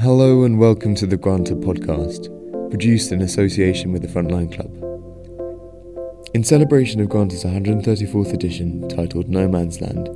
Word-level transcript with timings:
Hello 0.00 0.44
and 0.44 0.58
welcome 0.58 0.94
to 0.94 1.06
the 1.06 1.16
Granta 1.16 1.54
podcast, 1.54 2.28
produced 2.70 3.12
in 3.12 3.22
association 3.22 3.92
with 3.92 4.02
the 4.02 4.08
Frontline 4.08 4.54
Club. 4.54 4.72
In 6.34 6.44
celebration 6.44 7.00
of 7.00 7.08
Granta's 7.08 7.44
134th 7.44 8.32
edition, 8.32 8.88
titled 8.88 9.28
No 9.28 9.48
Man's 9.48 9.80
Land, 9.80 10.08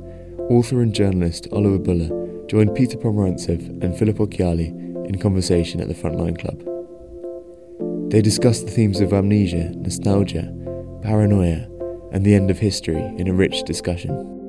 author 0.49 0.81
and 0.81 0.93
journalist 0.93 1.47
Oliver 1.51 1.79
Bullough 1.79 2.47
joined 2.47 2.75
Peter 2.75 2.97
Pomerantsev 2.97 3.83
and 3.83 3.97
Philip 3.97 4.17
Ó 4.17 4.27
Ceallaigh 4.27 5.07
in 5.07 5.17
conversation 5.17 5.81
at 5.81 5.87
the 5.87 5.93
Frontline 5.93 6.39
Club. 6.39 6.61
They 8.11 8.21
discussed 8.21 8.65
the 8.65 8.71
themes 8.71 8.99
of 8.99 9.13
amnesia, 9.13 9.71
nostalgia, 9.75 10.53
paranoia, 11.01 11.67
and 12.11 12.25
the 12.25 12.35
end 12.35 12.51
of 12.51 12.59
history 12.59 13.01
in 13.17 13.27
a 13.27 13.33
rich 13.33 13.63
discussion. 13.63 14.40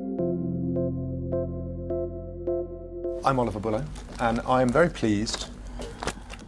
I'm 3.25 3.39
Oliver 3.39 3.59
Bullough, 3.59 3.85
and 4.19 4.41
I'm 4.41 4.67
very 4.67 4.89
pleased 4.89 5.47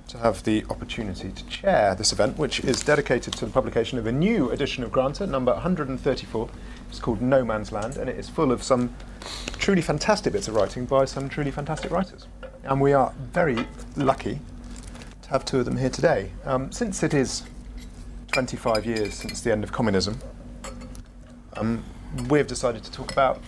to 0.09 0.18
have 0.18 0.44
the 0.44 0.66
opportunity 0.70 1.31
to 1.31 1.45
chair 1.45 1.95
this 1.95 2.12
event, 2.12 2.38
which 2.38 2.59
is 2.59 2.84
dedicated 2.84 3.34
to 3.36 3.45
the 3.45 3.52
publication 3.52 3.98
of 3.98 4.08
a 4.08 4.12
new 4.12 4.52
edition 4.52 4.84
of 4.84 4.91
Granta, 4.91 5.26
number 5.26 5.53
134. 5.53 6.50
It's 6.90 7.00
called 7.00 7.22
No 7.22 7.45
Man's 7.45 7.72
Land, 7.72 7.95
and 7.95 8.09
it 8.09 8.17
is 8.17 8.27
full 8.27 8.52
of 8.52 8.62
some 8.62 8.94
truly 9.58 9.81
fantastic 9.81 10.34
bits 10.34 10.50
of 10.50 10.55
writing 10.55 10.86
by 10.86 11.05
some 11.05 11.30
truly 11.30 11.50
fantastic 11.50 11.91
writers. 11.91 12.27
And 12.66 12.81
we 12.81 12.92
are 12.92 13.14
very 13.31 13.66
lucky 13.95 14.42
to 15.22 15.30
have 15.30 15.45
two 15.45 15.59
of 15.59 15.66
them 15.66 15.78
here 15.78 15.89
today. 15.89 16.31
Um, 16.44 16.73
since 16.73 17.03
it 17.03 17.14
is 17.14 17.44
25 18.34 18.86
years 18.86 19.14
since 19.14 19.39
the 19.39 19.53
end 19.53 19.64
of 19.64 19.72
communism, 19.72 20.20
um, 21.53 21.86
we've 22.28 22.48
decided 22.48 22.84
to 22.84 22.92
talk 22.92 23.14
about 23.14 23.42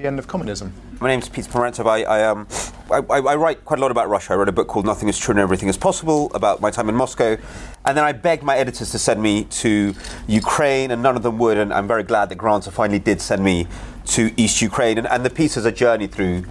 the 0.00 0.06
end 0.06 0.18
of 0.18 0.26
communism. 0.26 0.72
My 1.00 1.08
name's 1.08 1.28
Peter 1.28 1.50
Pomerantsev. 1.50 1.86
I, 1.86 2.02
I, 2.02 2.24
um, 2.24 2.46
I, 2.90 3.16
I, 3.16 3.34
write 3.36 3.64
quite 3.64 3.78
a 3.78 3.82
lot 3.82 3.90
about 3.90 4.08
Russia. 4.08 4.32
I 4.32 4.36
wrote 4.36 4.48
a 4.48 4.52
book 4.52 4.66
called 4.66 4.86
Nothing 4.86 5.08
is 5.08 5.18
True 5.18 5.32
and 5.32 5.40
Everything 5.40 5.68
is 5.68 5.76
Possible 5.76 6.30
about 6.34 6.60
my 6.60 6.70
time 6.70 6.88
in 6.88 6.94
Moscow. 6.94 7.36
And 7.84 7.96
then 7.96 8.04
I 8.04 8.12
begged 8.12 8.42
my 8.42 8.56
editors 8.56 8.90
to 8.92 8.98
send 8.98 9.22
me 9.22 9.44
to 9.44 9.94
Ukraine, 10.26 10.90
and 10.90 11.02
none 11.02 11.16
of 11.16 11.22
them 11.22 11.38
would. 11.38 11.58
And 11.58 11.72
I'm 11.72 11.86
very 11.86 12.02
glad 12.02 12.30
that 12.30 12.36
Granta 12.36 12.70
finally 12.70 12.98
did 12.98 13.20
send 13.20 13.44
me 13.44 13.66
to 14.06 14.32
East 14.36 14.62
Ukraine. 14.62 14.98
And, 14.98 15.06
and 15.06 15.24
the 15.24 15.30
piece 15.30 15.56
is 15.56 15.66
a 15.66 15.72
journey 15.72 16.06
through 16.06 16.44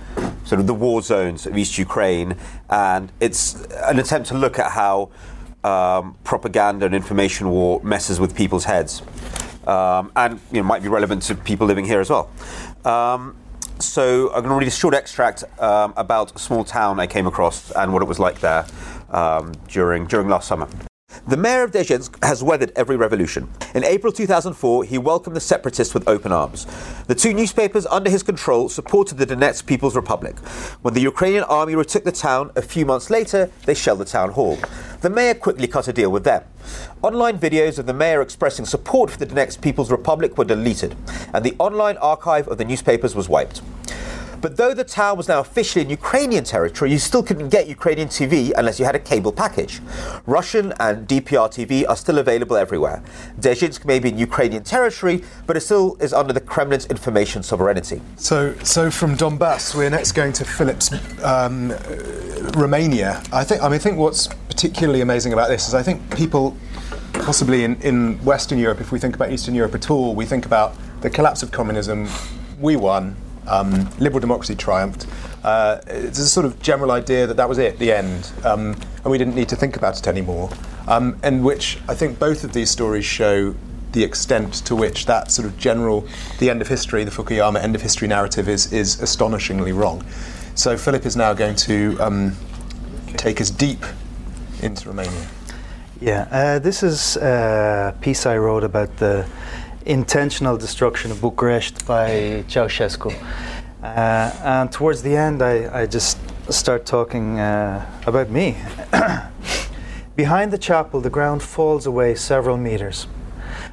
sort 0.46 0.62
of 0.62 0.68
the 0.68 0.74
war 0.74 1.02
zones 1.02 1.46
of 1.46 1.58
East 1.58 1.78
Ukraine. 1.78 2.36
And 2.70 3.12
it's 3.20 3.56
an 3.84 4.00
attempt 4.00 4.30
to 4.30 4.36
look 4.36 4.60
at 4.60 4.72
how 4.72 5.10
um, 5.64 6.16
propaganda 6.24 6.86
and 6.86 6.96
information 6.96 7.50
war 7.50 7.82
messes 7.84 8.20
with 8.20 8.36
people's 8.36 8.66
heads. 8.66 9.02
Um, 9.68 10.12
and 10.16 10.40
you 10.52 10.62
know, 10.62 10.64
might 10.64 10.82
be 10.82 10.88
relevant 10.88 11.22
to 11.24 11.36
people 11.36 11.68
living 11.68 11.86
here 11.86 12.00
as 12.00 12.10
well. 12.10 12.32
Um, 12.86 13.36
so 13.80 14.28
I'm 14.28 14.44
going 14.44 14.50
to 14.50 14.56
read 14.56 14.68
a 14.68 14.72
short 14.72 14.94
extract 14.94 15.44
um, 15.60 15.94
about 15.96 16.36
a 16.36 16.40
small 16.40 16.64
town 16.64 17.00
I 17.00 17.08
came 17.08 17.28
across 17.28 17.72
and 17.72 17.94
what 17.94 18.02
it 18.02 18.08
was 18.08 18.20
like 18.20 18.40
there 18.40 18.66
um, 19.10 19.54
during 19.68 20.06
during 20.06 20.28
last 20.28 20.48
summer. 20.48 20.68
The 21.28 21.38
mayor 21.38 21.64
of 21.64 21.72
Dzerzhinsk 21.72 22.24
has 22.24 22.44
weathered 22.44 22.72
every 22.76 22.96
revolution. 22.96 23.50
In 23.76 23.84
April 23.84 24.12
2004, 24.14 24.84
he 24.86 24.98
welcomed 24.98 25.36
the 25.36 25.42
separatists 25.42 25.94
with 25.94 26.08
open 26.08 26.32
arms. 26.32 26.66
The 27.08 27.16
two 27.16 27.34
newspapers 27.34 27.86
under 27.88 28.10
his 28.10 28.24
control 28.24 28.70
supported 28.70 29.18
the 29.18 29.28
Donetsk 29.28 29.66
People's 29.66 29.96
Republic. 29.96 30.38
When 30.82 30.94
the 30.94 31.02
Ukrainian 31.02 31.44
army 31.44 31.76
retook 31.76 32.04
the 32.04 32.12
town 32.12 32.52
a 32.56 32.62
few 32.62 32.86
months 32.86 33.10
later, 33.10 33.52
they 33.66 33.74
shelled 33.74 34.00
the 34.00 34.06
town 34.06 34.32
hall. 34.32 34.58
The 35.02 35.10
mayor 35.10 35.34
quickly 35.34 35.68
cut 35.68 35.88
a 35.88 35.94
deal 35.94 36.12
with 36.12 36.26
them. 36.26 36.44
Online 37.02 37.40
videos 37.40 37.80
of 37.80 37.86
the 37.86 37.94
mayor 37.94 38.22
expressing 38.22 38.66
support 38.66 39.10
for 39.10 39.18
the 39.18 39.26
Donetsk 39.26 39.62
People's 39.62 39.92
Republic 39.92 40.38
were 40.38 40.44
deleted, 40.44 40.96
and 41.34 41.46
the 41.46 41.56
online 41.58 41.96
archive 41.98 42.50
of 42.50 42.58
the 42.58 42.66
newspapers 42.66 43.16
was 43.16 43.30
wiped. 43.30 43.62
But 44.42 44.58
though 44.58 44.74
the 44.74 44.84
town 44.84 45.18
was 45.18 45.28
now 45.28 45.40
officially 45.40 45.84
in 45.84 45.90
Ukrainian 45.90 46.44
territory, 46.44 46.92
you 46.92 47.00
still 47.00 47.24
couldn't 47.24 47.50
get 47.50 47.68
Ukrainian 47.68 48.08
TV 48.08 48.52
unless 48.56 48.80
you 48.80 48.86
had 48.86 48.96
a 48.96 49.00
cable 49.00 49.32
package. 49.32 49.82
Russian 50.26 50.74
and 50.80 51.08
DPR 51.08 51.50
TV 51.50 51.88
are 51.88 51.96
still 51.96 52.20
available 52.20 52.56
everywhere. 52.56 53.04
Dzerzhinsk 53.40 53.86
may 53.86 54.00
be 54.00 54.10
in 54.10 54.18
Ukrainian 54.18 54.64
territory, 54.64 55.24
but 55.46 55.58
it 55.58 55.62
still 55.62 55.98
is 56.00 56.14
under 56.14 56.34
the 56.34 56.42
Kremlin's 56.42 56.86
information 56.86 57.44
sovereignty. 57.44 58.02
So, 58.16 58.54
so 58.64 58.90
from 58.90 59.18
Donbass, 59.18 59.76
we're 59.76 59.90
next 59.90 60.14
going 60.14 60.34
to 60.34 60.46
Philip's 60.46 60.92
um, 61.24 61.74
Romania. 62.56 63.22
I 63.34 63.44
think. 63.44 63.62
I 63.62 63.66
mean, 63.66 63.76
I 63.76 63.80
think 63.80 63.98
what's 63.98 64.30
particularly 64.60 65.00
amazing 65.00 65.32
about 65.32 65.48
this 65.48 65.70
is 65.70 65.74
I 65.74 65.82
think 65.82 66.14
people, 66.18 66.58
possibly 67.14 67.64
in, 67.64 67.82
in 67.82 68.18
Western 68.26 68.60
Europe, 68.60 68.82
if 68.82 68.92
we 68.92 69.00
think 69.00 69.16
about 69.16 69.32
Eastern 69.32 69.56
Europe 69.56 69.74
at 69.74 69.90
all, 69.90 70.14
we 70.14 70.26
think 70.26 70.46
about 70.46 70.76
the 71.00 71.10
collapse 71.10 71.42
of 71.42 71.50
communism. 71.50 72.10
We 72.60 72.76
won 72.76 73.16
um, 73.48 73.90
liberal 74.00 74.20
democracy 74.20 74.56
triumphed. 74.56 75.08
Uh, 75.46 75.80
it's 75.88 76.20
a 76.20 76.28
sort 76.28 76.46
of 76.46 76.62
general 76.62 76.92
idea 76.92 77.26
that 77.26 77.38
that 77.38 77.48
was 77.48 77.58
it, 77.58 77.80
the 77.80 77.94
end, 77.94 78.34
um, 78.44 78.76
and 79.02 79.06
we 79.06 79.18
didn't 79.18 79.34
need 79.34 79.48
to 79.48 79.56
think 79.56 79.78
about 79.78 79.98
it 79.98 80.08
anymore. 80.08 80.50
Um, 80.90 81.18
and 81.24 81.42
which 81.42 81.80
I 81.88 81.96
think 81.96 82.20
both 82.20 82.44
of 82.44 82.52
these 82.52 82.70
stories 82.70 83.06
show 83.06 83.56
the 83.94 84.04
extent 84.04 84.56
to 84.66 84.76
which 84.76 85.06
that 85.06 85.32
sort 85.32 85.48
of 85.48 85.58
general, 85.58 86.06
the 86.40 86.50
end 86.50 86.62
of 86.62 86.68
history, 86.68 87.06
the 87.06 87.12
Fukuyama 87.12 87.64
end 87.64 87.76
of 87.76 87.82
history 87.82 88.10
narrative 88.10 88.50
is, 88.50 88.74
is 88.74 89.00
astonishingly 89.00 89.72
wrong. 89.72 90.04
So 90.56 90.76
Philip 90.76 91.06
is 91.06 91.16
now 91.16 91.34
going 91.34 91.56
to 91.56 91.98
um, 92.02 92.36
take 93.16 93.40
us 93.40 93.50
deep 93.50 93.86
into 94.62 94.90
Romania. 94.90 95.28
Yeah, 96.02 96.28
uh, 96.32 96.60
this 96.60 96.84
is 96.84 97.18
a 97.18 97.94
piece 98.02 98.26
I 98.26 98.38
wrote 98.38 98.64
about 98.64 98.96
the 98.98 99.26
intentional 99.86 100.58
destruction 100.58 101.12
of 101.12 101.22
Bucharest 101.22 101.86
by 101.86 102.44
Ceausescu. 102.48 103.14
Uh, 103.82 103.86
and 104.44 104.72
towards 104.72 105.02
the 105.02 105.16
end, 105.16 105.42
I, 105.42 105.82
I 105.82 105.86
just 105.86 106.18
start 106.50 106.86
talking 106.86 107.40
uh, 107.40 107.86
about 108.06 108.30
me. 108.30 108.58
Behind 110.16 110.52
the 110.52 110.58
chapel, 110.58 111.02
the 111.02 111.10
ground 111.10 111.42
falls 111.42 111.86
away 111.86 112.16
several 112.16 112.58
meters, 112.58 113.08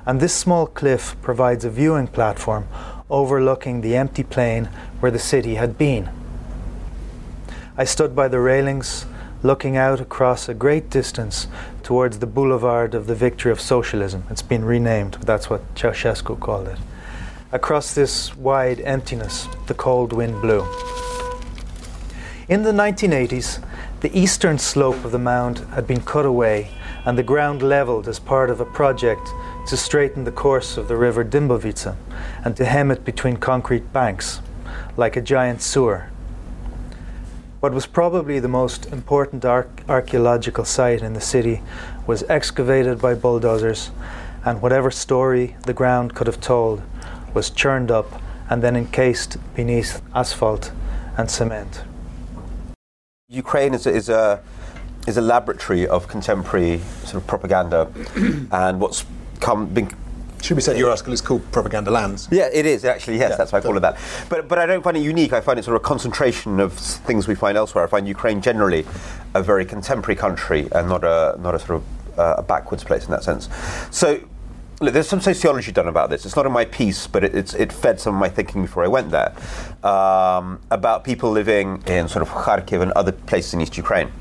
and 0.04 0.20
this 0.20 0.32
small 0.32 0.66
cliff 0.66 1.16
provides 1.22 1.64
a 1.64 1.70
viewing 1.70 2.06
platform 2.06 2.66
overlooking 3.10 3.80
the 3.80 3.96
empty 3.96 4.22
plain 4.22 4.66
where 5.00 5.10
the 5.10 5.18
city 5.18 5.56
had 5.56 5.78
been. 5.78 6.08
I 7.76 7.84
stood 7.84 8.16
by 8.16 8.28
the 8.28 8.40
railings, 8.40 9.06
looking 9.46 9.76
out 9.76 10.00
across 10.00 10.48
a 10.48 10.54
great 10.54 10.90
distance 10.90 11.46
towards 11.84 12.18
the 12.18 12.26
boulevard 12.26 12.94
of 12.96 13.06
the 13.06 13.14
victory 13.14 13.52
of 13.52 13.60
socialism. 13.60 14.24
It's 14.28 14.42
been 14.42 14.64
renamed, 14.64 15.12
but 15.12 15.26
that's 15.26 15.48
what 15.48 15.62
Ceausescu 15.76 16.40
called 16.40 16.66
it. 16.66 16.78
Across 17.52 17.94
this 17.94 18.36
wide 18.36 18.80
emptiness, 18.80 19.46
the 19.68 19.74
cold 19.74 20.12
wind 20.12 20.42
blew. 20.42 20.66
In 22.48 22.64
the 22.64 22.72
1980s, 22.72 23.62
the 24.00 24.18
eastern 24.18 24.58
slope 24.58 25.04
of 25.04 25.12
the 25.12 25.18
mound 25.18 25.58
had 25.74 25.86
been 25.86 26.00
cut 26.00 26.26
away 26.26 26.68
and 27.04 27.16
the 27.16 27.22
ground 27.22 27.62
leveled 27.62 28.08
as 28.08 28.18
part 28.18 28.50
of 28.50 28.60
a 28.60 28.64
project 28.64 29.28
to 29.68 29.76
straighten 29.76 30.24
the 30.24 30.32
course 30.32 30.76
of 30.76 30.88
the 30.88 30.96
river 30.96 31.24
Dâmbovița 31.24 31.94
and 32.44 32.56
to 32.56 32.64
hem 32.64 32.90
it 32.90 33.04
between 33.04 33.36
concrete 33.36 33.92
banks, 33.92 34.40
like 34.96 35.16
a 35.16 35.22
giant 35.22 35.62
sewer 35.62 36.10
what 37.66 37.74
was 37.74 37.84
probably 37.84 38.38
the 38.38 38.46
most 38.46 38.86
important 38.92 39.44
ar- 39.44 39.66
archaeological 39.88 40.64
site 40.64 41.02
in 41.02 41.14
the 41.14 41.20
city 41.20 41.60
was 42.06 42.22
excavated 42.28 43.00
by 43.00 43.12
bulldozers, 43.12 43.90
and 44.44 44.62
whatever 44.62 44.88
story 44.88 45.56
the 45.62 45.72
ground 45.72 46.14
could 46.14 46.28
have 46.28 46.40
told 46.40 46.80
was 47.34 47.50
churned 47.50 47.90
up 47.90 48.22
and 48.48 48.62
then 48.62 48.76
encased 48.76 49.36
beneath 49.56 50.00
asphalt 50.14 50.70
and 51.18 51.28
cement. 51.28 51.82
Ukraine 53.28 53.74
is 53.74 53.84
a, 53.84 53.90
is 53.92 54.08
a, 54.08 54.40
is 55.08 55.16
a 55.16 55.20
laboratory 55.20 55.88
of 55.88 56.06
contemporary 56.06 56.78
sort 57.02 57.16
of 57.16 57.26
propaganda, 57.26 57.90
and 58.52 58.80
what's 58.80 59.04
come, 59.40 59.66
been 59.66 59.90
should 60.46 60.56
be 60.56 60.62
said 60.62 60.78
your 60.78 60.90
article 60.90 61.12
is 61.12 61.20
called 61.20 61.42
Propaganda 61.50 61.90
Lands. 61.90 62.28
Yeah, 62.30 62.48
it 62.52 62.66
is 62.66 62.84
actually. 62.84 63.18
Yes, 63.18 63.30
yeah, 63.30 63.36
that's 63.36 63.52
why 63.52 63.58
I 63.58 63.62
call 63.62 63.76
it 63.76 63.80
that. 63.80 63.98
But 64.28 64.48
but 64.48 64.58
I 64.58 64.66
don't 64.66 64.82
find 64.82 64.96
it 64.96 65.00
unique. 65.00 65.32
I 65.32 65.40
find 65.40 65.58
it 65.58 65.64
sort 65.64 65.76
of 65.76 65.82
a 65.82 65.84
concentration 65.84 66.60
of 66.60 66.72
things 66.72 67.26
we 67.26 67.34
find 67.34 67.58
elsewhere. 67.58 67.84
I 67.84 67.88
find 67.88 68.06
Ukraine 68.06 68.40
generally 68.40 68.86
a 69.34 69.42
very 69.42 69.64
contemporary 69.64 70.16
country 70.16 70.68
and 70.72 70.88
not 70.88 71.02
a 71.04 71.36
not 71.40 71.54
a 71.54 71.58
sort 71.58 71.82
of 71.82 72.18
uh, 72.18 72.34
a 72.38 72.42
backwards 72.42 72.84
place 72.84 73.04
in 73.04 73.10
that 73.10 73.24
sense. 73.24 73.48
So. 73.90 74.20
Look, 74.78 74.92
there's 74.92 75.08
some 75.08 75.22
sociology 75.22 75.72
done 75.72 75.88
about 75.88 76.10
this. 76.10 76.26
It's 76.26 76.36
not 76.36 76.44
in 76.44 76.52
my 76.52 76.66
piece, 76.66 77.06
but 77.06 77.24
it, 77.24 77.54
it 77.54 77.72
fed 77.72 77.98
some 77.98 78.14
of 78.14 78.20
my 78.20 78.28
thinking 78.28 78.60
before 78.60 78.84
I 78.84 78.88
went 78.88 79.10
there 79.10 79.34
um, 79.82 80.60
about 80.70 81.02
people 81.02 81.30
living 81.30 81.82
in 81.86 82.08
sort 82.08 82.20
of 82.20 82.28
Kharkiv 82.28 82.82
and 82.82 82.92
other 82.92 83.12
places 83.12 83.54
in 83.54 83.62
East 83.62 83.78
Ukraine. 83.78 84.12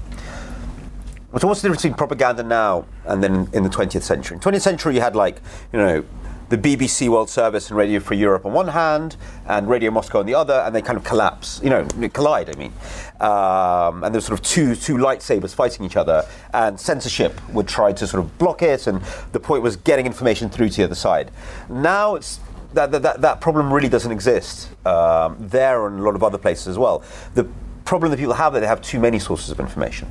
So 1.37 1.49
what's 1.49 1.61
the 1.61 1.67
difference 1.67 1.81
between 1.81 1.97
propaganda 1.97 2.43
now 2.43 2.85
and 3.03 3.21
then 3.21 3.49
in 3.51 3.63
the 3.63 3.69
20th 3.69 4.03
century? 4.03 4.35
In 4.35 4.39
the 4.39 4.51
20th 4.51 4.61
century, 4.61 4.95
you 4.95 5.01
had 5.01 5.17
like, 5.17 5.41
you 5.73 5.79
know, 5.79 6.05
the 6.47 6.57
BBC 6.57 7.09
World 7.09 7.29
Service 7.29 7.69
and 7.69 7.77
Radio 7.77 7.99
Free 7.99 8.15
Europe 8.17 8.45
on 8.45 8.53
one 8.53 8.69
hand, 8.69 9.17
and 9.45 9.67
Radio 9.67 9.91
Moscow 9.91 10.19
on 10.19 10.27
the 10.27 10.33
other, 10.33 10.53
and 10.65 10.73
they 10.73 10.81
kind 10.81 10.97
of 10.97 11.03
collapse, 11.03 11.59
you 11.61 11.69
know, 11.69 11.85
collide. 12.13 12.55
I 12.55 12.57
mean, 12.57 12.71
um, 13.19 14.03
and 14.03 14.15
there's 14.15 14.25
sort 14.25 14.39
of 14.39 14.45
two 14.45 14.75
two 14.75 14.95
lightsabers 14.95 15.53
fighting 15.53 15.85
each 15.85 15.97
other, 15.97 16.25
and 16.53 16.79
censorship 16.79 17.33
would 17.49 17.67
try 17.67 17.91
to 17.91 18.07
sort 18.07 18.23
of 18.23 18.37
block 18.37 18.61
it, 18.61 18.87
and 18.87 19.01
the 19.33 19.39
point 19.39 19.61
was 19.61 19.75
getting 19.75 20.05
information 20.05 20.49
through 20.49 20.69
to 20.69 20.77
the 20.77 20.83
other 20.83 20.95
side. 20.95 21.31
Now 21.67 22.15
it's 22.15 22.39
that, 22.73 22.91
that, 22.91 23.21
that 23.21 23.41
problem 23.41 23.73
really 23.73 23.89
doesn't 23.89 24.11
exist 24.11 24.69
um, 24.85 25.35
there 25.39 25.87
and 25.87 25.99
a 25.99 26.03
lot 26.03 26.15
of 26.15 26.23
other 26.23 26.37
places 26.37 26.67
as 26.67 26.77
well. 26.77 27.03
The 27.33 27.49
problem 27.85 28.11
that 28.11 28.17
people 28.17 28.33
have 28.33 28.53
that 28.53 28.59
they 28.59 28.67
have 28.67 28.81
too 28.81 28.99
many 28.99 29.19
sources 29.19 29.49
of 29.49 29.59
information. 29.59 30.07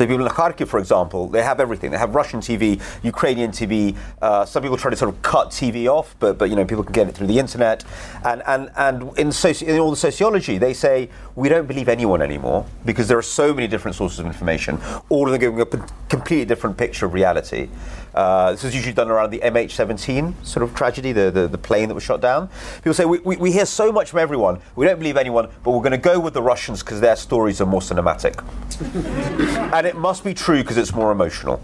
So 0.00 0.06
people 0.06 0.24
in 0.24 0.32
Kharkiv, 0.32 0.66
for 0.66 0.78
example, 0.78 1.28
they 1.28 1.42
have 1.42 1.60
everything. 1.60 1.90
They 1.90 1.98
have 1.98 2.14
Russian 2.14 2.40
TV, 2.40 2.80
Ukrainian 3.02 3.50
TV. 3.50 3.94
Uh, 4.22 4.46
some 4.46 4.62
people 4.62 4.78
try 4.78 4.90
to 4.90 4.96
sort 4.96 5.14
of 5.14 5.20
cut 5.20 5.48
TV 5.48 5.88
off, 5.88 6.16
but, 6.18 6.38
but 6.38 6.48
you 6.48 6.56
know 6.56 6.64
people 6.64 6.82
can 6.82 6.94
get 6.94 7.06
it 7.06 7.14
through 7.14 7.26
the 7.26 7.38
internet. 7.38 7.84
And 8.24 8.42
and 8.46 8.70
and 8.76 9.02
in, 9.18 9.28
soci- 9.28 9.68
in 9.68 9.78
all 9.78 9.90
the 9.90 9.98
sociology, 9.98 10.56
they 10.56 10.72
say 10.72 11.10
we 11.36 11.50
don't 11.50 11.68
believe 11.68 11.86
anyone 11.86 12.22
anymore 12.22 12.64
because 12.86 13.08
there 13.08 13.18
are 13.18 13.28
so 13.40 13.52
many 13.52 13.68
different 13.68 13.94
sources 13.94 14.20
of 14.20 14.24
information, 14.24 14.80
all 15.10 15.26
of 15.26 15.32
them 15.32 15.40
giving 15.42 15.60
a 15.60 15.66
p- 15.66 15.92
completely 16.08 16.46
different 16.46 16.78
picture 16.78 17.04
of 17.04 17.12
reality. 17.12 17.68
Uh, 18.14 18.52
this 18.52 18.64
is 18.64 18.74
usually 18.74 18.92
done 18.92 19.10
around 19.10 19.30
the 19.30 19.38
MH17 19.38 20.44
sort 20.44 20.62
of 20.62 20.74
tragedy, 20.74 21.12
the, 21.12 21.30
the, 21.30 21.48
the 21.48 21.58
plane 21.58 21.88
that 21.88 21.94
was 21.94 22.02
shot 22.02 22.20
down. 22.20 22.48
People 22.76 22.94
say, 22.94 23.04
we, 23.04 23.18
we, 23.20 23.36
we 23.36 23.52
hear 23.52 23.66
so 23.66 23.92
much 23.92 24.10
from 24.10 24.18
everyone, 24.18 24.60
we 24.76 24.86
don't 24.86 24.98
believe 24.98 25.16
anyone, 25.16 25.48
but 25.64 25.70
we're 25.70 25.78
going 25.78 25.92
to 25.92 25.98
go 25.98 26.18
with 26.18 26.34
the 26.34 26.42
Russians 26.42 26.82
because 26.82 27.00
their 27.00 27.16
stories 27.16 27.60
are 27.60 27.66
more 27.66 27.80
cinematic. 27.80 28.42
and 29.74 29.86
it 29.86 29.96
must 29.96 30.24
be 30.24 30.34
true 30.34 30.62
because 30.62 30.76
it's 30.76 30.94
more 30.94 31.12
emotional. 31.12 31.60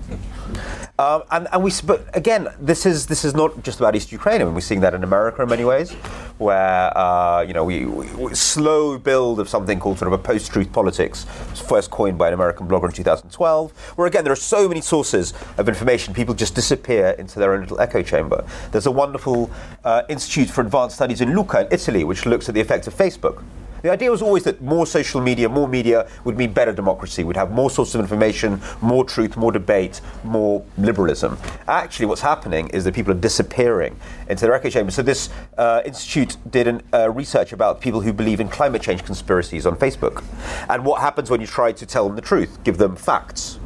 Um, 0.98 1.24
and, 1.30 1.46
and 1.52 1.62
we, 1.62 1.70
but 1.84 2.08
again, 2.16 2.48
this 2.58 2.86
is 2.86 3.06
this 3.06 3.22
is 3.22 3.34
not 3.34 3.62
just 3.62 3.80
about 3.80 3.94
East 3.94 4.12
Ukraine. 4.12 4.40
I 4.40 4.44
mean, 4.44 4.54
we're 4.54 4.62
seeing 4.62 4.80
that 4.80 4.94
in 4.94 5.04
America 5.04 5.42
in 5.42 5.48
many 5.50 5.64
ways, 5.64 5.92
where 6.38 6.96
uh, 6.96 7.42
you 7.42 7.52
know 7.52 7.64
we, 7.64 7.84
we, 7.84 8.06
we, 8.14 8.34
slow 8.34 8.96
build 8.96 9.38
of 9.38 9.46
something 9.46 9.78
called 9.78 9.98
sort 9.98 10.10
of 10.10 10.18
a 10.18 10.22
post-truth 10.22 10.72
politics, 10.72 11.26
first 11.68 11.90
coined 11.90 12.16
by 12.16 12.28
an 12.28 12.34
American 12.34 12.66
blogger 12.66 12.86
in 12.86 12.92
2012. 12.92 13.72
Where 13.96 14.06
again, 14.06 14.24
there 14.24 14.32
are 14.32 14.36
so 14.36 14.68
many 14.68 14.80
sources 14.80 15.34
of 15.58 15.68
information, 15.68 16.14
people 16.14 16.34
just 16.34 16.54
disappear 16.54 17.10
into 17.18 17.38
their 17.38 17.52
own 17.52 17.60
little 17.60 17.78
echo 17.78 18.00
chamber. 18.02 18.42
There's 18.72 18.86
a 18.86 18.90
wonderful 18.90 19.50
uh, 19.84 20.04
institute 20.08 20.48
for 20.48 20.62
advanced 20.62 20.96
studies 20.96 21.20
in 21.20 21.36
Lucca, 21.36 21.66
in 21.66 21.68
Italy, 21.72 22.04
which 22.04 22.24
looks 22.24 22.48
at 22.48 22.54
the 22.54 22.60
effects 22.62 22.86
of 22.86 22.94
Facebook. 22.94 23.42
The 23.82 23.90
idea 23.90 24.10
was 24.10 24.22
always 24.22 24.44
that 24.44 24.62
more 24.62 24.86
social 24.86 25.20
media, 25.20 25.48
more 25.48 25.68
media 25.68 26.08
would 26.24 26.36
mean 26.36 26.52
better 26.52 26.72
democracy. 26.72 27.24
We'd 27.24 27.36
have 27.36 27.50
more 27.50 27.70
sources 27.70 27.94
of 27.94 28.00
information, 28.00 28.60
more 28.80 29.04
truth, 29.04 29.36
more 29.36 29.52
debate, 29.52 30.00
more 30.24 30.64
liberalism. 30.78 31.38
Actually, 31.68 32.06
what's 32.06 32.20
happening 32.22 32.68
is 32.70 32.84
that 32.84 32.94
people 32.94 33.12
are 33.12 33.20
disappearing 33.20 33.98
into 34.28 34.46
their 34.46 34.54
echo 34.54 34.70
chamber. 34.70 34.90
So 34.90 35.02
this 35.02 35.30
uh, 35.58 35.82
institute 35.84 36.36
did 36.50 36.66
an, 36.66 36.82
uh, 36.92 37.10
research 37.10 37.52
about 37.52 37.80
people 37.80 38.00
who 38.00 38.12
believe 38.12 38.40
in 38.40 38.48
climate 38.48 38.82
change 38.82 39.04
conspiracies 39.04 39.66
on 39.66 39.76
Facebook, 39.76 40.24
and 40.68 40.84
what 40.84 41.00
happens 41.00 41.30
when 41.30 41.40
you 41.40 41.46
try 41.46 41.72
to 41.72 41.86
tell 41.86 42.06
them 42.06 42.16
the 42.16 42.22
truth, 42.22 42.58
give 42.64 42.78
them 42.78 42.96
facts 42.96 43.58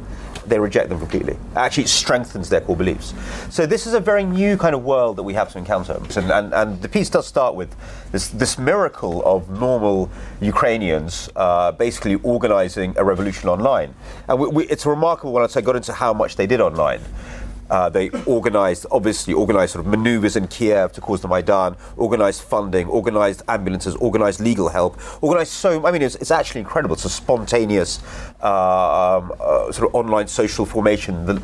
they 0.45 0.59
reject 0.59 0.89
them 0.89 0.99
completely. 0.99 1.37
Actually, 1.55 1.83
it 1.83 1.89
strengthens 1.89 2.49
their 2.49 2.61
core 2.61 2.75
beliefs. 2.75 3.13
So 3.49 3.65
this 3.65 3.87
is 3.87 3.93
a 3.93 3.99
very 3.99 4.23
new 4.23 4.57
kind 4.57 4.75
of 4.75 4.83
world 4.83 5.17
that 5.17 5.23
we 5.23 5.33
have 5.33 5.51
to 5.51 5.57
encounter. 5.57 6.01
And, 6.15 6.31
and, 6.31 6.53
and 6.53 6.81
the 6.81 6.89
piece 6.89 7.09
does 7.09 7.27
start 7.27 7.55
with 7.55 7.75
this, 8.11 8.29
this 8.29 8.57
miracle 8.57 9.23
of 9.25 9.49
normal 9.59 10.09
Ukrainians 10.41 11.29
uh, 11.35 11.71
basically 11.71 12.15
organizing 12.23 12.93
a 12.97 13.03
revolution 13.03 13.49
online. 13.49 13.93
And 14.27 14.39
we, 14.39 14.47
we, 14.47 14.67
it's 14.67 14.85
remarkable 14.85 15.33
when 15.33 15.43
I 15.43 15.47
say 15.47 15.61
got 15.61 15.75
into 15.75 15.93
how 15.93 16.13
much 16.13 16.35
they 16.35 16.47
did 16.47 16.61
online. 16.61 17.01
Uh, 17.71 17.87
they 17.87 18.09
organized, 18.25 18.85
obviously, 18.91 19.33
organized 19.33 19.71
sort 19.71 19.85
of 19.85 19.89
maneuvers 19.89 20.35
in 20.35 20.45
Kiev 20.49 20.91
to 20.91 20.99
cause 20.99 21.21
the 21.21 21.27
Maidan, 21.29 21.77
organized 21.95 22.41
funding, 22.41 22.85
organized 22.87 23.43
ambulances, 23.47 23.95
organized 23.95 24.41
legal 24.41 24.67
help, 24.67 24.99
organized 25.23 25.53
so. 25.53 25.87
I 25.87 25.91
mean, 25.91 26.01
it's, 26.01 26.15
it's 26.15 26.31
actually 26.31 26.59
incredible. 26.59 26.95
It's 26.95 27.05
a 27.05 27.09
spontaneous 27.09 28.01
uh, 28.43 29.19
um, 29.19 29.31
uh, 29.39 29.71
sort 29.71 29.87
of 29.87 29.95
online 29.95 30.27
social 30.27 30.65
formation, 30.65 31.25
the, 31.25 31.41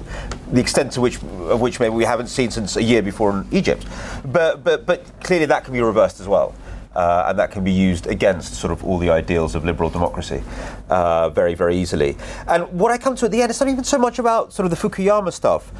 the 0.51 0.59
extent 0.59 0.91
to 0.93 1.01
which 1.01 1.15
of 1.23 1.61
which 1.61 1.79
maybe 1.79 1.95
we 1.95 2.03
haven't 2.03 2.27
seen 2.27 2.51
since 2.51 2.75
a 2.75 2.83
year 2.83 3.01
before 3.01 3.31
in 3.31 3.47
Egypt. 3.51 3.85
But 4.25 4.65
but 4.65 4.85
but 4.85 5.05
clearly 5.21 5.45
that 5.45 5.63
can 5.63 5.73
be 5.73 5.81
reversed 5.81 6.19
as 6.19 6.27
well. 6.27 6.53
Uh, 6.93 7.27
and 7.27 7.37
that 7.37 7.51
can 7.51 7.63
be 7.63 7.71
used 7.71 8.07
against 8.07 8.55
sort 8.55 8.73
of 8.73 8.83
all 8.83 8.97
the 8.97 9.11
ideals 9.11 9.53
of 9.53 9.63
liberal 9.63 9.87
democracy 9.87 10.41
uh, 10.89 11.29
very, 11.29 11.53
very 11.53 11.77
easily. 11.77 12.17
And 12.47 12.67
what 12.71 12.91
I 12.91 12.97
come 12.97 13.15
to 13.17 13.25
at 13.25 13.31
the 13.31 13.39
end 13.39 13.51
is 13.51 13.59
not 13.59 13.69
even 13.69 13.83
so 13.83 13.99
much 13.99 14.17
about 14.17 14.51
sort 14.51 14.65
of 14.65 14.71
the 14.71 14.89
Fukuyama 14.89 15.31
stuff 15.31 15.71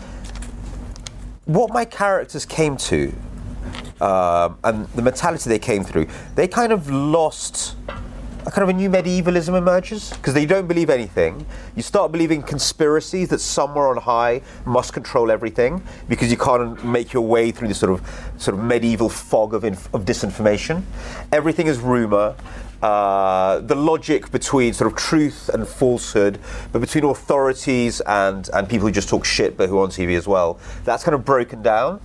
what 1.47 1.71
my 1.71 1.85
characters 1.85 2.45
came 2.45 2.77
to 2.77 3.13
um, 4.01 4.57
and 4.63 4.85
the 4.89 5.01
mentality 5.01 5.49
they 5.49 5.59
came 5.59 5.83
through, 5.83 6.07
they 6.35 6.47
kind 6.47 6.71
of 6.71 6.89
lost 6.91 7.75
a 8.45 8.51
kind 8.51 8.63
of 8.63 8.69
a 8.69 8.73
new 8.73 8.89
medievalism 8.89 9.55
emerges 9.55 10.11
because 10.11 10.33
they 10.33 10.45
don't 10.45 10.67
believe 10.67 10.89
anything. 10.89 11.45
You 11.75 11.81
start 11.81 12.13
believing 12.13 12.41
conspiracies 12.41 13.27
that 13.29 13.39
somewhere 13.39 13.89
on 13.89 13.97
high 13.97 14.41
must 14.65 14.93
control 14.93 15.31
everything 15.31 15.83
because 16.07 16.31
you 16.31 16.37
can't 16.37 16.81
make 16.85 17.11
your 17.11 17.23
way 17.23 17.51
through 17.51 17.67
this 17.67 17.79
sort 17.79 17.91
of 17.91 18.33
sort 18.37 18.57
of 18.57 18.63
medieval 18.63 19.09
fog 19.09 19.53
of, 19.53 19.65
inf- 19.65 19.93
of 19.93 20.05
disinformation. 20.05 20.83
Everything 21.33 21.67
is 21.67 21.79
rumor. 21.79 22.35
Uh, 22.81 23.59
the 23.61 23.73
logic 23.75 24.29
between 24.31 24.71
sort 24.71 24.91
of 24.91 24.97
truth 24.97 25.49
and 25.49 25.67
falsehood, 25.67 26.37
but 26.71 26.79
between 26.79 27.03
authorities 27.05 28.01
and, 28.01 28.49
and 28.53 28.69
people 28.69 28.87
who 28.87 28.93
just 28.93 29.09
talk 29.09 29.25
shit 29.25 29.57
but 29.57 29.67
who 29.67 29.79
are 29.79 29.83
on 29.83 29.89
TV 29.89 30.15
as 30.15 30.27
well, 30.27 30.59
that's 30.83 31.03
kind 31.03 31.15
of 31.15 31.25
broken 31.25 31.63
down. 31.63 31.99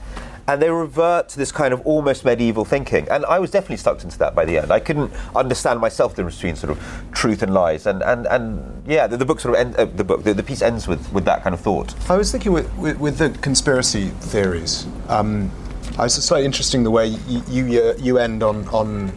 And 0.48 0.60
they 0.60 0.70
revert 0.70 1.28
to 1.30 1.38
this 1.38 1.52
kind 1.52 1.72
of 1.72 1.86
almost 1.86 2.24
medieval 2.24 2.64
thinking. 2.64 3.06
And 3.10 3.24
I 3.26 3.38
was 3.38 3.50
definitely 3.50 3.76
sucked 3.76 4.02
into 4.02 4.18
that 4.18 4.34
by 4.34 4.44
the 4.44 4.58
end. 4.58 4.72
I 4.72 4.80
couldn't 4.80 5.12
understand 5.36 5.78
myself 5.78 6.12
the 6.12 6.22
difference 6.22 6.36
between 6.36 6.56
sort 6.56 6.76
of 6.76 7.04
truth 7.12 7.42
and 7.42 7.54
lies. 7.54 7.86
And, 7.86 8.02
and, 8.02 8.26
and 8.26 8.82
yeah, 8.86 9.06
the, 9.06 9.18
the 9.18 9.24
book 9.24 9.40
sort 9.40 9.54
of 9.54 9.60
end, 9.60 9.76
uh, 9.76 9.84
the 9.84 10.02
book, 10.02 10.24
the, 10.24 10.34
the, 10.34 10.42
piece 10.42 10.62
ends 10.62 10.88
with, 10.88 11.12
with 11.12 11.24
that 11.26 11.44
kind 11.44 11.54
of 11.54 11.60
thought. 11.60 11.94
I 12.10 12.16
was 12.16 12.32
thinking 12.32 12.50
with, 12.50 12.74
with, 12.76 12.98
with 12.98 13.18
the 13.18 13.30
conspiracy 13.40 14.08
theories, 14.08 14.86
um, 15.08 15.50
I 15.98 16.04
was 16.04 16.14
slightly 16.14 16.46
interesting 16.46 16.82
the 16.82 16.90
way 16.90 17.08
you, 17.28 17.42
you, 17.66 17.94
you 17.98 18.18
end 18.18 18.42
on, 18.42 18.66
on 18.68 19.12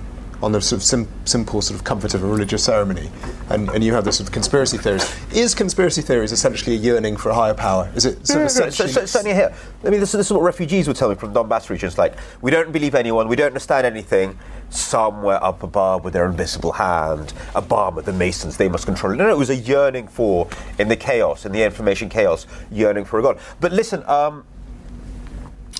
on 0.45 0.51
the 0.51 0.61
sort 0.61 0.79
of 0.79 0.83
sim- 0.83 1.07
simple 1.25 1.59
sort 1.59 1.77
of 1.77 1.83
comfort 1.83 2.13
of 2.13 2.23
a 2.23 2.27
religious 2.27 2.63
ceremony, 2.63 3.09
and, 3.49 3.67
and 3.71 3.83
you 3.83 3.91
have 3.95 4.05
this 4.05 4.17
sort 4.17 4.29
of 4.29 4.33
conspiracy 4.33 4.77
theories. 4.77 5.11
Is 5.33 5.55
conspiracy 5.55 6.03
theories 6.03 6.31
essentially 6.31 6.75
a 6.75 6.79
yearning 6.79 7.17
for 7.17 7.29
a 7.29 7.33
higher 7.33 7.55
power? 7.55 7.91
Is 7.95 8.05
it 8.05 8.27
sort 8.27 8.41
no, 8.41 8.45
of 8.45 8.55
no, 8.55 8.63
no, 8.65 8.69
so, 8.69 8.85
so, 8.85 9.05
certainly 9.07 9.33
here? 9.33 9.51
I 9.83 9.89
mean, 9.89 9.99
this, 9.99 10.11
this, 10.11 10.27
is 10.27 10.31
what 10.31 10.43
refugees 10.43 10.87
would 10.87 10.97
tell 10.97 11.09
me 11.09 11.15
from 11.15 11.33
Donbass 11.33 11.71
regions. 11.71 11.97
Like, 11.97 12.13
we 12.43 12.51
don't 12.51 12.71
believe 12.71 12.93
anyone, 12.93 13.27
we 13.27 13.35
don't 13.35 13.47
understand 13.47 13.87
anything. 13.87 14.37
Somewhere 14.69 15.43
up 15.43 15.63
above, 15.63 16.03
with 16.03 16.13
their 16.13 16.27
invisible 16.27 16.73
hand, 16.73 17.33
Obama, 17.53 18.03
the 18.03 18.13
Masons, 18.13 18.57
they 18.57 18.69
must 18.69 18.85
control 18.85 19.13
it. 19.13 19.15
No, 19.15 19.25
no, 19.25 19.31
it 19.31 19.37
was 19.37 19.49
a 19.49 19.55
yearning 19.55 20.07
for, 20.07 20.47
in 20.77 20.89
the 20.89 20.95
chaos, 20.95 21.45
in 21.45 21.53
the 21.53 21.63
information 21.63 22.07
chaos, 22.07 22.45
yearning 22.71 23.05
for 23.05 23.19
a 23.19 23.23
God. 23.23 23.39
But 23.59 23.71
listen, 23.71 24.03
um, 24.07 24.45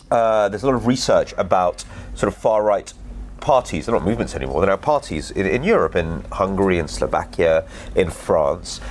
uh, 0.10 0.50
there's 0.50 0.64
a 0.64 0.66
lot 0.66 0.76
of 0.76 0.88
research 0.88 1.34
about 1.38 1.84
sort 2.16 2.32
of 2.32 2.38
far 2.40 2.64
right 2.64 2.92
parties, 3.46 3.86
they're 3.86 3.94
not 3.94 4.04
movements 4.04 4.34
anymore, 4.34 4.60
they're 4.60 4.72
now 4.72 4.76
parties 4.76 5.30
in, 5.30 5.46
in 5.46 5.62
Europe, 5.64 5.96
in 5.96 6.24
Hungary, 6.32 6.80
in 6.80 6.88
Slovakia, 6.88 7.64
in 7.96 8.10
France 8.10 8.82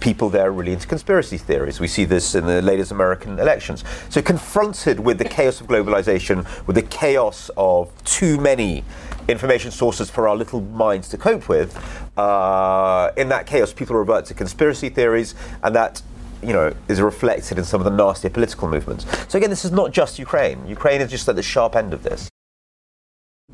people 0.00 0.28
there 0.28 0.48
are 0.48 0.52
really 0.52 0.74
into 0.74 0.86
conspiracy 0.86 1.38
theories. 1.38 1.80
We 1.80 1.88
see 1.88 2.04
this 2.04 2.34
in 2.34 2.44
the 2.44 2.60
latest 2.60 2.92
American 2.92 3.38
elections. 3.38 3.84
So, 4.10 4.20
confronted 4.20 5.00
with 5.00 5.16
the 5.16 5.24
chaos 5.24 5.62
of 5.62 5.66
globalization, 5.66 6.44
with 6.66 6.76
the 6.76 6.82
chaos 6.82 7.50
of 7.56 7.90
too 8.04 8.38
many 8.38 8.84
information 9.28 9.70
sources 9.70 10.10
for 10.10 10.28
our 10.28 10.36
little 10.36 10.60
minds 10.60 11.08
to 11.08 11.16
cope 11.16 11.48
with, 11.48 11.74
uh, 12.18 13.12
in 13.16 13.30
that 13.30 13.46
chaos, 13.46 13.72
people 13.72 13.96
revert 13.96 14.26
to 14.26 14.34
conspiracy 14.34 14.90
theories, 14.90 15.34
and 15.62 15.74
that 15.74 16.02
you 16.42 16.52
know, 16.52 16.70
is 16.88 17.00
reflected 17.00 17.56
in 17.56 17.64
some 17.64 17.80
of 17.80 17.86
the 17.86 17.96
nastier 18.04 18.30
political 18.30 18.68
movements. 18.68 19.06
So 19.28 19.38
again, 19.38 19.48
this 19.48 19.64
is 19.64 19.72
not 19.72 19.92
just 19.92 20.18
Ukraine. 20.18 20.66
Ukraine 20.66 21.00
is 21.00 21.10
just 21.10 21.26
at 21.30 21.36
the 21.36 21.42
sharp 21.42 21.74
end 21.74 21.94
of 21.94 22.02
this. 22.02 22.28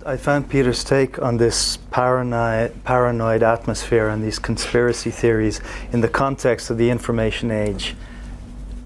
I 0.07 0.17
found 0.17 0.49
Peter's 0.49 0.83
take 0.83 1.21
on 1.21 1.37
this 1.37 1.77
paranoid, 1.91 2.85
paranoid 2.85 3.43
atmosphere 3.43 4.09
and 4.09 4.25
these 4.25 4.39
conspiracy 4.39 5.11
theories 5.11 5.61
in 5.93 6.01
the 6.01 6.09
context 6.09 6.71
of 6.71 6.79
the 6.79 6.89
information 6.89 7.51
age 7.51 7.95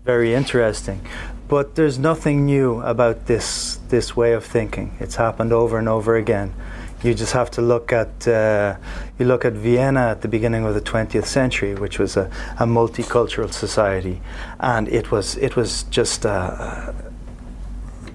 very 0.05 0.35
interesting. 0.35 1.07
But 1.47 1.77
there's 1.77 2.01
nothing 2.01 2.45
new 2.45 2.81
about 2.81 3.27
this 3.27 3.77
this 3.89 4.17
way 4.17 4.33
of 4.33 4.45
thinking. 4.45 4.97
It's 4.99 5.15
happened 5.15 5.53
over 5.53 5.79
and 5.79 5.89
over 5.89 6.17
again. 6.17 6.53
You 7.05 7.15
just 7.15 7.33
have 7.33 7.49
to 7.53 7.63
look 7.63 7.93
at 7.93 8.27
uh, 8.27 8.77
you 9.17 9.27
look 9.27 9.45
at 9.45 9.53
Vienna 9.53 10.09
at 10.09 10.23
the 10.23 10.29
beginning 10.29 10.65
of 10.65 10.75
the 10.75 10.81
20th 10.81 11.27
century, 11.27 11.77
which 11.77 12.01
was 12.01 12.17
a, 12.17 12.29
a 12.59 12.67
multicultural 12.67 13.53
society, 13.53 14.21
and 14.59 14.89
it 14.89 15.13
was 15.13 15.37
it 15.37 15.55
was 15.55 15.85
just 15.85 16.27
uh, 16.27 16.93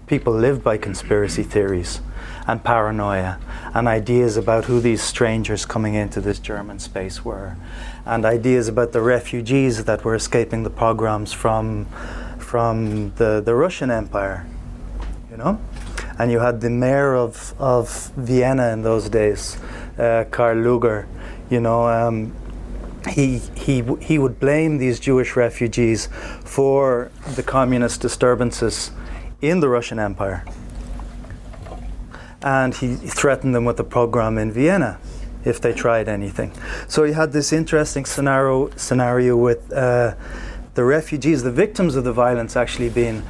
people 0.06 0.34
lived 0.34 0.64
by 0.66 0.78
conspiracy 0.78 1.44
theories 1.44 2.02
and 2.50 2.64
paranoia 2.64 3.38
and 3.76 3.88
ideas 3.88 4.36
about 4.36 4.66
who 4.66 4.80
these 4.80 5.04
strangers 5.04 5.68
coming 5.68 5.94
into 5.94 6.20
this 6.20 6.40
German 6.40 6.80
space 6.80 7.24
were 7.24 7.56
and 8.08 8.26
ideas 8.26 8.68
about 8.68 8.92
the 8.92 9.02
refugees 9.02 9.84
that 9.84 10.04
were 10.04 10.16
escaping 10.16 10.64
the 10.64 10.70
pogroms 10.72 11.32
from 11.32 11.86
from 12.40 13.14
the, 13.18 13.44
the 13.46 13.54
Russian 13.54 13.92
Empire, 13.92 14.48
you 15.30 15.38
know? 15.38 15.62
And 16.18 16.32
you 16.32 16.40
had 16.40 16.62
the 16.62 16.72
mayor 16.72 17.16
of, 17.16 17.54
of 17.60 18.12
Vienna 18.18 18.70
in 18.74 18.82
those 18.82 19.08
days, 19.08 19.56
uh, 20.00 20.26
Karl 20.32 20.58
Lueger, 20.58 21.06
you 21.52 21.60
know, 21.60 21.88
um, 21.88 22.34
he, 23.12 23.38
he, 23.56 23.84
he 24.02 24.18
would 24.18 24.40
blame 24.40 24.80
these 24.80 25.00
Jewish 25.00 25.36
refugees 25.36 26.10
for 26.44 27.12
the 27.36 27.44
communist 27.44 28.02
disturbances 28.02 28.90
in 29.42 29.60
the 29.60 29.70
Russian 29.70 30.00
Empire 30.00 30.44
and 32.42 32.74
he 32.76 32.96
threatened 32.96 33.54
them 33.54 33.66
with 33.66 33.80
a 33.80 33.84
pogrom 33.84 34.38
in 34.38 34.52
Vienna. 34.52 35.00
if 35.46 35.62
they 35.62 35.74
tried 35.74 36.08
anything. 36.10 36.52
So 36.88 37.04
you 37.04 37.14
had 37.14 37.32
this 37.32 37.54
interesting 37.54 38.06
scenario 38.06 38.70
scenario 38.76 39.38
with 39.38 39.72
uh, 39.72 40.16
the 40.76 40.84
refugees, 40.84 41.44
the 41.44 41.52
victims 41.52 41.96
of 41.96 42.04
the 42.04 42.14
violence, 42.14 42.56
actually 42.56 42.90
being 42.90 43.24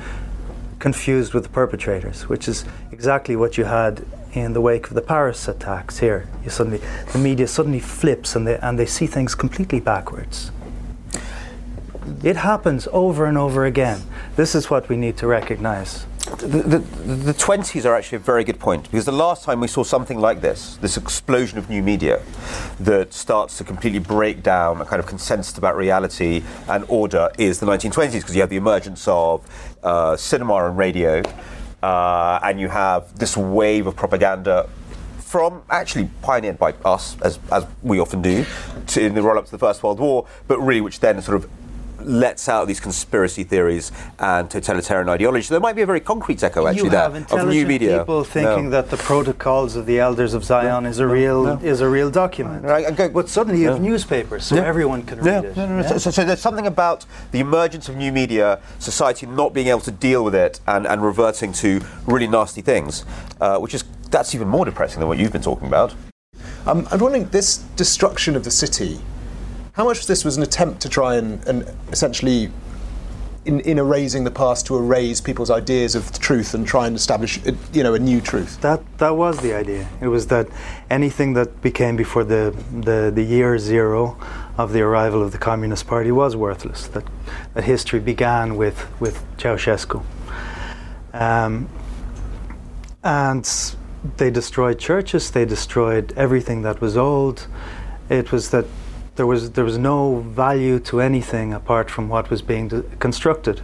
confused 0.79 1.33
with 1.33 1.43
the 1.43 1.49
perpetrators, 1.49 2.27
which 2.27 2.47
is 2.47 2.65
exactly 2.91 3.35
what 3.35 3.57
you 3.57 3.65
had 3.65 4.05
in 4.33 4.53
the 4.53 4.61
wake 4.61 4.87
of 4.87 4.93
the 4.93 5.01
Paris 5.01 5.47
attacks 5.47 5.99
here. 5.99 6.27
You 6.43 6.49
suddenly, 6.49 6.81
the 7.11 7.19
media 7.19 7.47
suddenly 7.47 7.79
flips 7.79 8.35
and 8.35 8.47
they, 8.47 8.57
and 8.57 8.77
they 8.77 8.85
see 8.85 9.07
things 9.07 9.35
completely 9.35 9.79
backwards. 9.79 10.51
It 12.23 12.37
happens 12.37 12.87
over 12.91 13.25
and 13.25 13.37
over 13.37 13.65
again. 13.65 14.01
This 14.35 14.55
is 14.55 14.69
what 14.69 14.89
we 14.89 14.97
need 14.97 15.17
to 15.17 15.27
recognize. 15.27 16.05
The, 16.39 16.47
the, 16.47 16.77
the 16.79 17.33
20s 17.33 17.83
are 17.83 17.93
actually 17.95 18.15
a 18.15 18.19
very 18.19 18.45
good 18.45 18.59
point 18.59 18.83
because 18.83 19.03
the 19.03 19.11
last 19.11 19.43
time 19.43 19.59
we 19.59 19.67
saw 19.67 19.83
something 19.83 20.17
like 20.17 20.39
this, 20.39 20.77
this 20.77 20.95
explosion 20.95 21.57
of 21.57 21.69
new 21.69 21.83
media 21.83 22.21
that 22.79 23.11
starts 23.11 23.57
to 23.57 23.65
completely 23.65 23.99
break 23.99 24.41
down 24.41 24.79
a 24.79 24.85
kind 24.85 25.01
of 25.01 25.05
consensus 25.05 25.57
about 25.57 25.75
reality 25.75 26.41
and 26.69 26.85
order 26.87 27.29
is 27.37 27.59
the 27.59 27.65
1920s 27.65 28.13
because 28.13 28.35
you 28.35 28.39
have 28.41 28.49
the 28.49 28.55
emergence 28.55 29.05
of 29.09 29.45
uh, 29.83 30.15
cinema 30.15 30.65
and 30.65 30.77
radio 30.77 31.21
uh, 31.83 32.39
and 32.43 32.57
you 32.57 32.69
have 32.69 33.19
this 33.19 33.35
wave 33.35 33.85
of 33.85 33.97
propaganda 33.97 34.69
from 35.17 35.61
actually 35.69 36.09
pioneered 36.21 36.57
by 36.57 36.71
us, 36.85 37.19
as, 37.21 37.37
as 37.51 37.65
we 37.83 37.99
often 37.99 38.21
do, 38.21 38.45
in 38.97 39.13
the 39.13 39.21
run 39.21 39.37
up 39.37 39.45
to 39.45 39.51
the 39.51 39.59
First 39.59 39.83
World 39.83 39.99
War, 39.99 40.25
but 40.47 40.57
really 40.59 40.81
which 40.81 41.01
then 41.01 41.21
sort 41.21 41.35
of 41.35 41.49
lets 42.09 42.49
out 42.49 42.67
these 42.67 42.79
conspiracy 42.79 43.43
theories 43.43 43.91
and 44.17 44.49
totalitarian 44.49 45.07
ideology. 45.09 45.43
So 45.43 45.53
there 45.53 45.61
might 45.61 45.75
be 45.75 45.83
a 45.83 45.85
very 45.85 45.99
concrete 45.99 46.43
echo 46.43 46.67
actually 46.67 46.85
you 46.85 46.89
there 46.89 47.03
of 47.03 47.15
intelligent 47.15 47.51
new 47.53 47.65
media. 47.65 47.99
people 47.99 48.23
thinking 48.23 48.65
No. 48.65 48.71
that 48.71 48.89
the 48.89 48.97
protocols 48.97 49.75
of 49.75 49.85
the 49.85 49.99
elders 49.99 50.33
of 50.33 50.43
Zion 50.43 50.85
is 50.85 50.99
a 50.99 51.07
real 51.07 51.47
is 51.63 51.81
a 51.81 51.87
real 51.87 52.09
document. 52.09 52.63
Right, 52.63 52.85
and 52.85 52.97
go- 52.97 53.09
but 53.09 53.29
suddenly 53.29 53.61
you 53.61 53.69
have 53.69 53.81
newspapers, 53.81 54.45
so 54.45 54.55
Yeah. 54.55 54.63
everyone 54.63 55.03
can 55.03 55.23
Yeah. 55.23 55.35
read 55.35 55.45
it. 55.45 55.57
No, 55.57 55.65
no, 55.67 55.75
no. 55.77 55.81
Yeah? 55.81 55.87
So, 55.89 55.97
so, 55.99 56.11
so 56.11 56.25
there's 56.25 56.41
something 56.41 56.65
about 56.67 57.05
the 57.31 57.39
emergence 57.39 57.87
of 57.89 57.95
new 57.95 58.11
media, 58.11 58.59
society 58.79 59.25
not 59.27 59.53
being 59.53 59.67
able 59.67 59.81
to 59.81 59.91
deal 59.91 60.23
with 60.23 60.35
it, 60.35 60.59
and, 60.67 60.87
and 60.87 61.03
reverting 61.03 61.53
to 61.53 61.81
really 62.07 62.27
nasty 62.27 62.61
things, 62.61 63.05
uh, 63.39 63.57
which 63.57 63.73
is 63.73 63.83
that's 64.09 64.33
even 64.33 64.47
more 64.47 64.65
depressing 64.65 64.99
than 64.99 65.07
what 65.07 65.19
you've 65.19 65.31
been 65.31 65.41
talking 65.43 65.67
about. 65.67 65.93
Um, 66.65 66.87
I'm 66.91 66.99
wondering 66.99 67.25
this 67.29 67.57
destruction 67.75 68.35
of 68.35 68.43
the 68.43 68.51
city. 68.51 68.99
How 69.79 69.85
much 69.85 70.01
of 70.01 70.07
this 70.07 70.25
was 70.25 70.35
an 70.35 70.43
attempt 70.43 70.81
to 70.81 70.89
try 70.89 71.15
and, 71.15 71.41
and 71.47 71.63
essentially, 71.89 72.51
in, 73.45 73.61
in 73.61 73.79
erasing 73.79 74.25
the 74.25 74.29
past, 74.29 74.65
to 74.65 74.75
erase 74.75 75.21
people's 75.21 75.49
ideas 75.49 75.95
of 75.95 76.19
truth 76.19 76.53
and 76.53 76.67
try 76.67 76.85
and 76.85 76.97
establish, 76.97 77.39
uh, 77.47 77.53
you 77.71 77.81
know, 77.81 77.93
a 77.93 77.99
new 77.99 78.19
truth? 78.19 78.59
That 78.59 78.81
that 78.97 79.15
was 79.15 79.39
the 79.39 79.53
idea. 79.53 79.87
It 80.01 80.09
was 80.09 80.27
that 80.27 80.49
anything 80.89 81.31
that 81.35 81.61
became 81.61 81.95
before 81.95 82.25
the, 82.25 82.53
the, 82.73 83.09
the 83.15 83.23
year 83.23 83.57
zero 83.57 84.17
of 84.57 84.73
the 84.73 84.81
arrival 84.81 85.23
of 85.23 85.31
the 85.31 85.37
Communist 85.37 85.87
Party 85.87 86.11
was 86.11 86.35
worthless. 86.35 86.87
That 86.87 87.05
that 87.53 87.63
history 87.63 88.01
began 88.01 88.57
with 88.57 88.85
with 88.99 89.23
Ceausescu, 89.37 90.03
um, 91.13 91.69
and 93.01 93.49
they 94.17 94.29
destroyed 94.29 94.77
churches. 94.77 95.31
They 95.31 95.45
destroyed 95.45 96.11
everything 96.17 96.63
that 96.63 96.81
was 96.81 96.97
old. 96.97 97.47
It 98.09 98.33
was 98.33 98.49
that 98.49 98.65
there 99.19 99.27
was 99.27 99.51
there 99.51 99.65
was 99.65 99.77
no 99.77 100.21
value 100.21 100.79
to 100.79 101.01
anything 101.01 101.53
apart 101.53 101.91
from 101.91 102.07
what 102.07 102.29
was 102.29 102.41
being 102.41 102.69
constructed. 102.99 103.59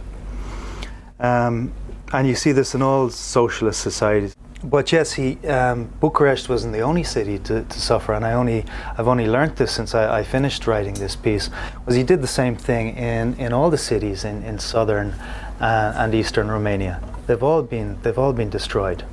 Um, 1.18 1.72
and 2.12 2.28
you 2.28 2.34
see 2.34 2.52
this 2.52 2.74
in 2.74 2.82
all 2.82 3.08
socialist 3.08 3.80
societies. 3.80 4.36
But 4.62 4.92
yes, 4.92 5.14
he 5.14 5.38
um, 5.48 5.88
Bucharest 5.98 6.50
wasn't 6.50 6.74
the 6.74 6.82
only 6.82 7.04
city 7.04 7.38
to, 7.48 7.64
to 7.64 7.80
suffer, 7.80 8.12
and 8.12 8.26
I 8.26 8.34
only 8.34 8.66
I've 8.98 9.08
only 9.08 9.26
learnt 9.26 9.56
this 9.56 9.72
since 9.72 9.94
I, 9.94 10.18
I 10.18 10.22
finished 10.24 10.66
writing 10.66 10.92
this 10.92 11.16
piece. 11.16 11.48
Was 11.86 11.94
he 11.94 12.02
did 12.02 12.20
the 12.20 12.34
same 12.40 12.54
thing 12.54 12.94
in, 12.94 13.34
in 13.38 13.54
all 13.54 13.70
the 13.70 13.78
cities 13.78 14.24
in, 14.24 14.42
in 14.42 14.58
southern 14.58 15.12
uh, 15.58 15.94
and 15.96 16.14
eastern 16.14 16.48
Romania. 16.50 17.00
They've 17.26 17.42
all 17.42 17.62
been 17.62 17.96
they've 18.02 18.18
all 18.18 18.34
been 18.34 18.50
destroyed. 18.50 19.04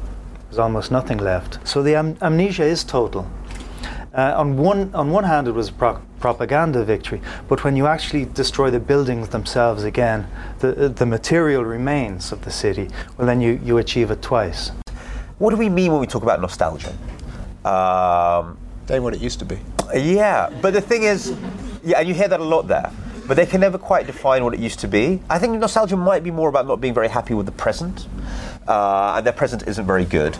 There's 0.50 0.60
almost 0.60 0.92
nothing 0.92 1.20
left. 1.20 1.66
So 1.66 1.82
the 1.82 1.96
am- 1.96 2.18
amnesia 2.22 2.66
is 2.66 2.84
total. 2.84 3.26
Uh, 4.13 4.32
on 4.38 4.55
one 4.58 4.93
on 4.93 5.10
one 5.10 5.24
hand, 5.24 5.48
it 5.48 5.51
was 5.51 5.70
a 5.70 5.74
pro- 5.74 6.00
propaganda 6.20 6.84
victory, 6.86 7.20
but 7.48 7.63
when 7.63 7.75
you 7.75 7.88
actually 7.88 8.25
destroy 8.25 8.70
the 8.70 8.79
buildings 8.79 9.29
themselves 9.29 9.84
again, 9.84 10.27
the 10.60 10.89
the 10.89 11.05
material 11.05 11.65
remains 11.65 12.32
of 12.32 12.39
the 12.41 12.51
city. 12.51 12.88
Well, 13.17 13.25
then 13.25 13.41
you, 13.41 13.60
you 13.63 13.79
achieve 13.79 14.12
it 14.12 14.22
twice. 14.22 14.72
What 15.39 15.50
do 15.50 15.58
we 15.58 15.67
mean 15.67 15.91
when 15.91 16.00
we 16.00 16.05
talk 16.05 16.22
about 16.22 16.39
nostalgia? 16.41 16.93
Um, 17.65 18.58
They 18.86 19.00
what 19.00 19.15
it 19.15 19.22
used 19.22 19.39
to 19.39 19.46
be. 19.46 19.58
Yeah, 19.96 20.50
but 20.62 20.74
the 20.74 20.82
thing 20.82 21.03
is, 21.03 21.34
yeah, 21.84 22.00
and 22.00 22.08
you 22.08 22.13
hear 22.13 22.27
that 22.27 22.39
a 22.39 22.43
lot 22.43 22.67
there, 22.67 22.91
but 23.27 23.36
they 23.36 23.48
can 23.48 23.62
never 23.62 23.79
quite 23.79 24.05
define 24.05 24.43
what 24.43 24.53
it 24.53 24.60
used 24.60 24.79
to 24.82 24.88
be. 24.88 25.22
I 25.27 25.39
think 25.39 25.58
nostalgia 25.60 25.98
might 25.98 26.24
be 26.24 26.32
more 26.32 26.50
about 26.50 26.67
not 26.67 26.79
being 26.79 26.93
very 26.93 27.10
happy 27.10 27.34
with 27.34 27.48
the 27.48 27.51
present, 27.63 28.08
uh, 28.67 29.15
and 29.17 29.25
their 29.25 29.34
present 29.34 29.63
isn't 29.67 29.88
very 29.88 30.05
good. 30.05 30.38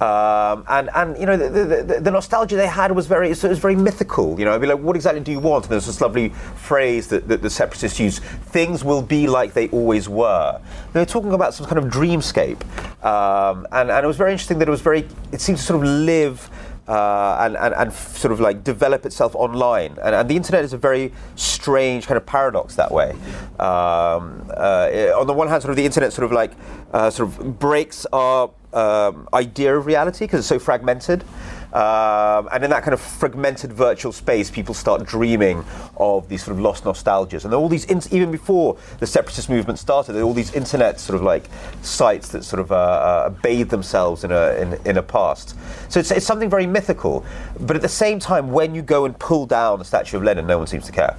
Um, 0.00 0.64
and 0.68 0.90
and 0.94 1.18
you 1.18 1.26
know 1.26 1.36
the, 1.36 1.64
the, 1.64 2.00
the, 2.00 2.10
nostalgia 2.12 2.54
they 2.54 2.68
had 2.68 2.92
was 2.92 3.08
very 3.08 3.30
it 3.30 3.42
was 3.42 3.58
very 3.58 3.74
mythical. 3.74 4.38
You 4.38 4.44
know, 4.44 4.54
I'd 4.54 4.60
be 4.60 4.68
like, 4.68 4.78
what 4.78 4.94
exactly 4.94 5.20
do 5.20 5.32
you 5.32 5.40
want? 5.40 5.64
And 5.64 5.72
there's 5.72 5.86
this 5.86 6.00
lovely 6.00 6.28
phrase 6.54 7.08
that, 7.08 7.26
that 7.26 7.42
the 7.42 7.50
separatists 7.50 7.98
use: 7.98 8.20
"Things 8.20 8.84
will 8.84 9.02
be 9.02 9.26
like 9.26 9.54
they 9.54 9.68
always 9.70 10.08
were." 10.08 10.60
They 10.92 11.00
were 11.00 11.06
talking 11.06 11.32
about 11.32 11.52
some 11.52 11.66
kind 11.66 11.78
of 11.78 11.86
dreamscape, 11.86 12.62
um, 13.04 13.66
and 13.72 13.90
and 13.90 14.04
it 14.04 14.06
was 14.06 14.16
very 14.16 14.30
interesting 14.30 14.60
that 14.60 14.68
it 14.68 14.70
was 14.70 14.82
very. 14.82 15.08
It 15.32 15.40
seemed 15.40 15.58
to 15.58 15.64
sort 15.64 15.82
of 15.82 15.88
live 15.90 16.48
uh, 16.88 17.36
and, 17.40 17.56
and, 17.56 17.74
and 17.74 17.92
sort 17.92 18.32
of 18.32 18.40
like 18.40 18.64
develop 18.64 19.04
itself 19.04 19.34
online. 19.34 19.96
And, 20.02 20.14
and 20.14 20.28
the 20.28 20.36
internet 20.36 20.64
is 20.64 20.72
a 20.72 20.78
very 20.78 21.12
strange 21.36 22.06
kind 22.06 22.16
of 22.16 22.24
paradox 22.24 22.76
that 22.76 22.90
way. 22.90 23.10
Um, 23.58 24.50
uh, 24.56 25.12
on 25.18 25.26
the 25.26 25.34
one 25.34 25.48
hand, 25.48 25.62
sort 25.62 25.70
of 25.70 25.76
the 25.76 25.84
internet 25.84 26.12
sort 26.12 26.24
of 26.24 26.32
like 26.32 26.52
uh, 26.92 27.10
sort 27.10 27.28
of 27.28 27.58
breaks 27.58 28.06
our 28.12 28.50
um, 28.72 29.28
idea 29.32 29.76
of 29.76 29.86
reality 29.86 30.24
because 30.24 30.40
it's 30.40 30.48
so 30.48 30.58
fragmented. 30.58 31.24
Um, 31.72 32.48
and 32.50 32.64
in 32.64 32.70
that 32.70 32.82
kind 32.82 32.94
of 32.94 33.00
fragmented 33.00 33.72
virtual 33.72 34.10
space, 34.10 34.50
people 34.50 34.72
start 34.74 35.04
dreaming 35.04 35.64
of 35.98 36.26
these 36.28 36.42
sort 36.42 36.56
of 36.56 36.62
lost 36.62 36.84
nostalgias. 36.84 37.44
And 37.44 37.52
all 37.52 37.68
these, 37.68 37.84
in- 37.84 38.00
even 38.10 38.30
before 38.30 38.78
the 39.00 39.06
separatist 39.06 39.50
movement 39.50 39.78
started, 39.78 40.14
there 40.14 40.22
all 40.22 40.32
these 40.32 40.54
internet 40.54 40.98
sort 40.98 41.16
of 41.16 41.22
like 41.22 41.44
sites 41.82 42.28
that 42.30 42.44
sort 42.44 42.60
of 42.60 42.72
uh, 42.72 42.74
uh, 42.74 43.30
bathe 43.30 43.68
themselves 43.68 44.24
in 44.24 44.32
a, 44.32 44.52
in, 44.54 44.80
in 44.86 44.96
a 44.96 45.02
past. 45.02 45.56
So 45.90 46.00
it's, 46.00 46.10
it's 46.10 46.26
something 46.26 46.48
very 46.48 46.66
mythical. 46.66 47.24
But 47.60 47.76
at 47.76 47.82
the 47.82 47.88
same 47.88 48.18
time, 48.18 48.50
when 48.50 48.74
you 48.74 48.80
go 48.80 49.04
and 49.04 49.18
pull 49.18 49.44
down 49.44 49.78
the 49.78 49.84
statue 49.84 50.16
of 50.16 50.22
Lenin, 50.22 50.46
no 50.46 50.56
one 50.56 50.66
seems 50.66 50.86
to 50.86 50.92
care. 50.92 51.16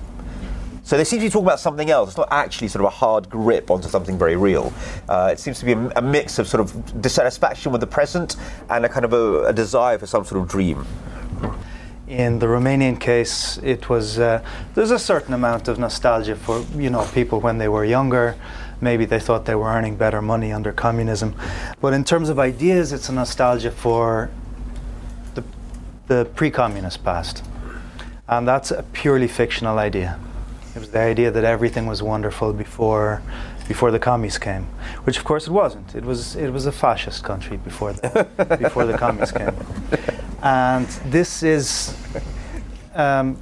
So 0.89 0.97
they 0.97 1.03
seem 1.03 1.19
to 1.19 1.25
be 1.27 1.29
talking 1.29 1.45
about 1.45 1.59
something 1.59 1.91
else. 1.91 2.09
It's 2.09 2.17
not 2.17 2.29
actually 2.31 2.67
sort 2.67 2.83
of 2.83 2.87
a 2.87 2.95
hard 2.95 3.29
grip 3.29 3.69
onto 3.69 3.87
something 3.87 4.17
very 4.17 4.35
real. 4.35 4.73
Uh, 5.07 5.29
it 5.31 5.39
seems 5.39 5.59
to 5.59 5.65
be 5.65 5.73
a, 5.73 5.89
a 5.97 6.01
mix 6.01 6.39
of 6.39 6.47
sort 6.47 6.61
of 6.61 6.99
dissatisfaction 6.99 7.71
with 7.71 7.79
the 7.79 7.85
present 7.85 8.37
and 8.71 8.83
a 8.83 8.89
kind 8.89 9.05
of 9.05 9.13
a, 9.13 9.43
a 9.43 9.53
desire 9.53 9.99
for 9.99 10.07
some 10.07 10.25
sort 10.25 10.41
of 10.41 10.47
dream. 10.47 10.83
In 12.07 12.39
the 12.39 12.47
Romanian 12.47 12.99
case, 12.99 13.59
it 13.61 13.87
was 13.87 14.17
uh, 14.17 14.43
there's 14.73 14.89
a 14.89 14.97
certain 14.97 15.35
amount 15.35 15.67
of 15.67 15.77
nostalgia 15.77 16.35
for 16.35 16.65
you 16.75 16.89
know 16.89 17.07
people 17.13 17.39
when 17.39 17.59
they 17.59 17.67
were 17.67 17.85
younger. 17.85 18.35
Maybe 18.81 19.05
they 19.05 19.19
thought 19.19 19.45
they 19.45 19.53
were 19.53 19.69
earning 19.69 19.95
better 19.95 20.23
money 20.23 20.51
under 20.51 20.71
communism, 20.71 21.35
but 21.81 21.93
in 21.93 22.03
terms 22.03 22.29
of 22.29 22.39
ideas, 22.39 22.93
it's 22.93 23.09
a 23.09 23.13
nostalgia 23.13 23.69
for 23.69 24.31
the, 25.35 25.43
the 26.07 26.25
pre-communist 26.33 27.03
past, 27.03 27.43
and 28.27 28.47
that's 28.47 28.71
a 28.71 28.81
purely 28.81 29.27
fictional 29.27 29.77
idea. 29.77 30.17
It 30.75 30.79
was 30.79 30.91
the 30.91 30.99
idea 30.99 31.31
that 31.31 31.43
everything 31.43 31.87
was 31.87 32.03
wonderful 32.03 32.53
before 32.53 33.21
before 33.67 33.91
the 33.91 33.99
commies 33.99 34.37
came, 34.39 34.65
which 35.03 35.17
of 35.17 35.23
course 35.23 35.47
it 35.47 35.51
wasn't. 35.51 35.95
It 35.95 36.03
was 36.03 36.35
it 36.35 36.51
was 36.51 36.65
a 36.65 36.71
fascist 36.71 37.23
country 37.23 37.57
before 37.57 37.93
the 37.93 38.57
before 38.59 38.85
the 38.85 38.97
commies 38.97 39.31
came, 39.31 39.53
and 40.43 40.87
this 41.11 41.43
is 41.43 41.95
um, 42.93 43.37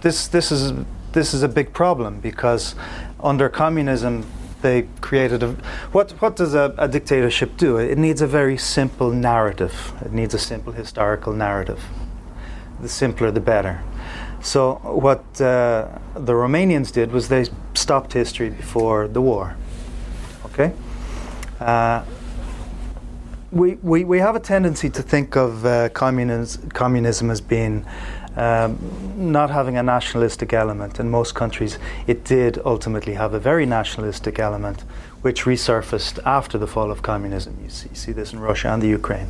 this 0.00 0.28
this 0.28 0.52
is 0.52 0.72
this 1.12 1.32
is 1.34 1.42
a 1.42 1.48
big 1.48 1.72
problem 1.72 2.20
because 2.20 2.74
under 3.20 3.48
communism 3.48 4.26
they 4.62 4.88
created 5.00 5.42
a 5.42 5.52
what 5.92 6.12
what 6.20 6.36
does 6.36 6.54
a, 6.54 6.74
a 6.78 6.88
dictatorship 6.88 7.56
do? 7.56 7.78
It 7.78 7.98
needs 7.98 8.20
a 8.20 8.26
very 8.26 8.58
simple 8.58 9.10
narrative. 9.10 9.92
It 10.04 10.12
needs 10.12 10.34
a 10.34 10.38
simple 10.38 10.72
historical 10.72 11.32
narrative. 11.32 11.82
The 12.80 12.88
simpler, 12.88 13.30
the 13.30 13.40
better. 13.40 13.82
So 14.40 14.76
what 14.84 15.20
uh, 15.40 15.88
the 16.14 16.32
Romanians 16.32 16.92
did 16.92 17.12
was 17.12 17.28
they 17.28 17.46
stopped 17.74 18.12
history 18.12 18.50
before 18.50 19.08
the 19.08 19.20
war. 19.20 19.56
Okay. 20.46 20.72
Uh, 21.60 22.04
we, 23.50 23.74
we, 23.76 24.04
we 24.04 24.18
have 24.18 24.36
a 24.36 24.40
tendency 24.40 24.90
to 24.90 25.02
think 25.02 25.36
of 25.36 25.64
uh, 25.64 25.88
communism, 25.90 26.68
communism 26.70 27.30
as 27.30 27.40
being 27.40 27.86
um, 28.36 28.78
not 29.16 29.50
having 29.50 29.76
a 29.76 29.82
nationalistic 29.82 30.52
element. 30.52 31.00
In 31.00 31.10
most 31.10 31.34
countries, 31.34 31.78
it 32.06 32.24
did 32.24 32.58
ultimately 32.64 33.14
have 33.14 33.34
a 33.34 33.40
very 33.40 33.66
nationalistic 33.66 34.38
element, 34.38 34.82
which 35.22 35.44
resurfaced 35.44 36.20
after 36.24 36.58
the 36.58 36.66
fall 36.66 36.90
of 36.90 37.02
communism. 37.02 37.58
You 37.62 37.70
see, 37.70 37.88
see 37.94 38.12
this 38.12 38.32
in 38.32 38.38
Russia 38.38 38.68
and 38.68 38.80
the 38.80 38.88
Ukraine. 38.88 39.28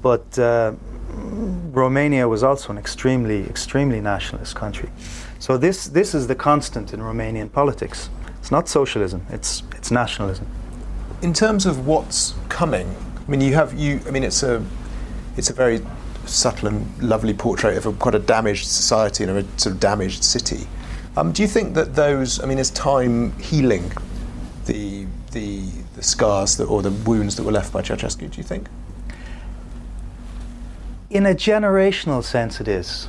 But 0.00 0.38
uh, 0.38 0.74
Romania 1.08 2.28
was 2.28 2.42
also 2.42 2.70
an 2.70 2.78
extremely, 2.78 3.44
extremely 3.44 4.00
nationalist 4.00 4.54
country. 4.56 4.90
So 5.38 5.56
this, 5.58 5.86
this 5.86 6.14
is 6.14 6.26
the 6.26 6.34
constant 6.34 6.92
in 6.92 7.00
Romanian 7.00 7.52
politics. 7.52 8.08
It's 8.38 8.50
not 8.50 8.68
socialism, 8.68 9.26
it's, 9.30 9.62
it's 9.76 9.90
nationalism. 9.90 10.46
In 11.22 11.32
terms 11.32 11.66
of 11.66 11.86
what's 11.86 12.34
coming, 12.48 12.94
I 13.26 13.30
mean, 13.30 13.40
you 13.40 13.54
have 13.54 13.74
you. 13.74 14.00
I 14.06 14.10
mean, 14.10 14.22
it's 14.22 14.42
a 14.42 14.64
it's 15.36 15.50
a 15.50 15.52
very 15.52 15.80
subtle 16.26 16.68
and 16.68 17.02
lovely 17.02 17.34
portrait 17.34 17.76
of 17.76 17.86
a, 17.86 17.92
quite 17.92 18.14
a 18.14 18.18
damaged 18.20 18.66
society 18.66 19.24
and 19.24 19.38
a 19.38 19.42
sort 19.58 19.74
of 19.74 19.80
damaged 19.80 20.22
city. 20.22 20.66
Um, 21.16 21.32
do 21.32 21.42
you 21.42 21.48
think 21.48 21.74
that 21.74 21.94
those? 21.94 22.40
I 22.40 22.46
mean, 22.46 22.58
is 22.58 22.70
time 22.70 23.32
healing 23.40 23.90
the 24.66 25.06
the 25.32 25.64
the 25.96 26.02
scars 26.02 26.56
that, 26.58 26.66
or 26.66 26.82
the 26.82 26.90
wounds 26.90 27.36
that 27.36 27.42
were 27.42 27.52
left 27.52 27.72
by 27.72 27.82
Ceausescu? 27.82 28.30
Do 28.30 28.36
you 28.36 28.44
think? 28.44 28.68
In 31.08 31.24
a 31.24 31.34
generational 31.34 32.24
sense, 32.24 32.60
it 32.60 32.66
is. 32.66 33.08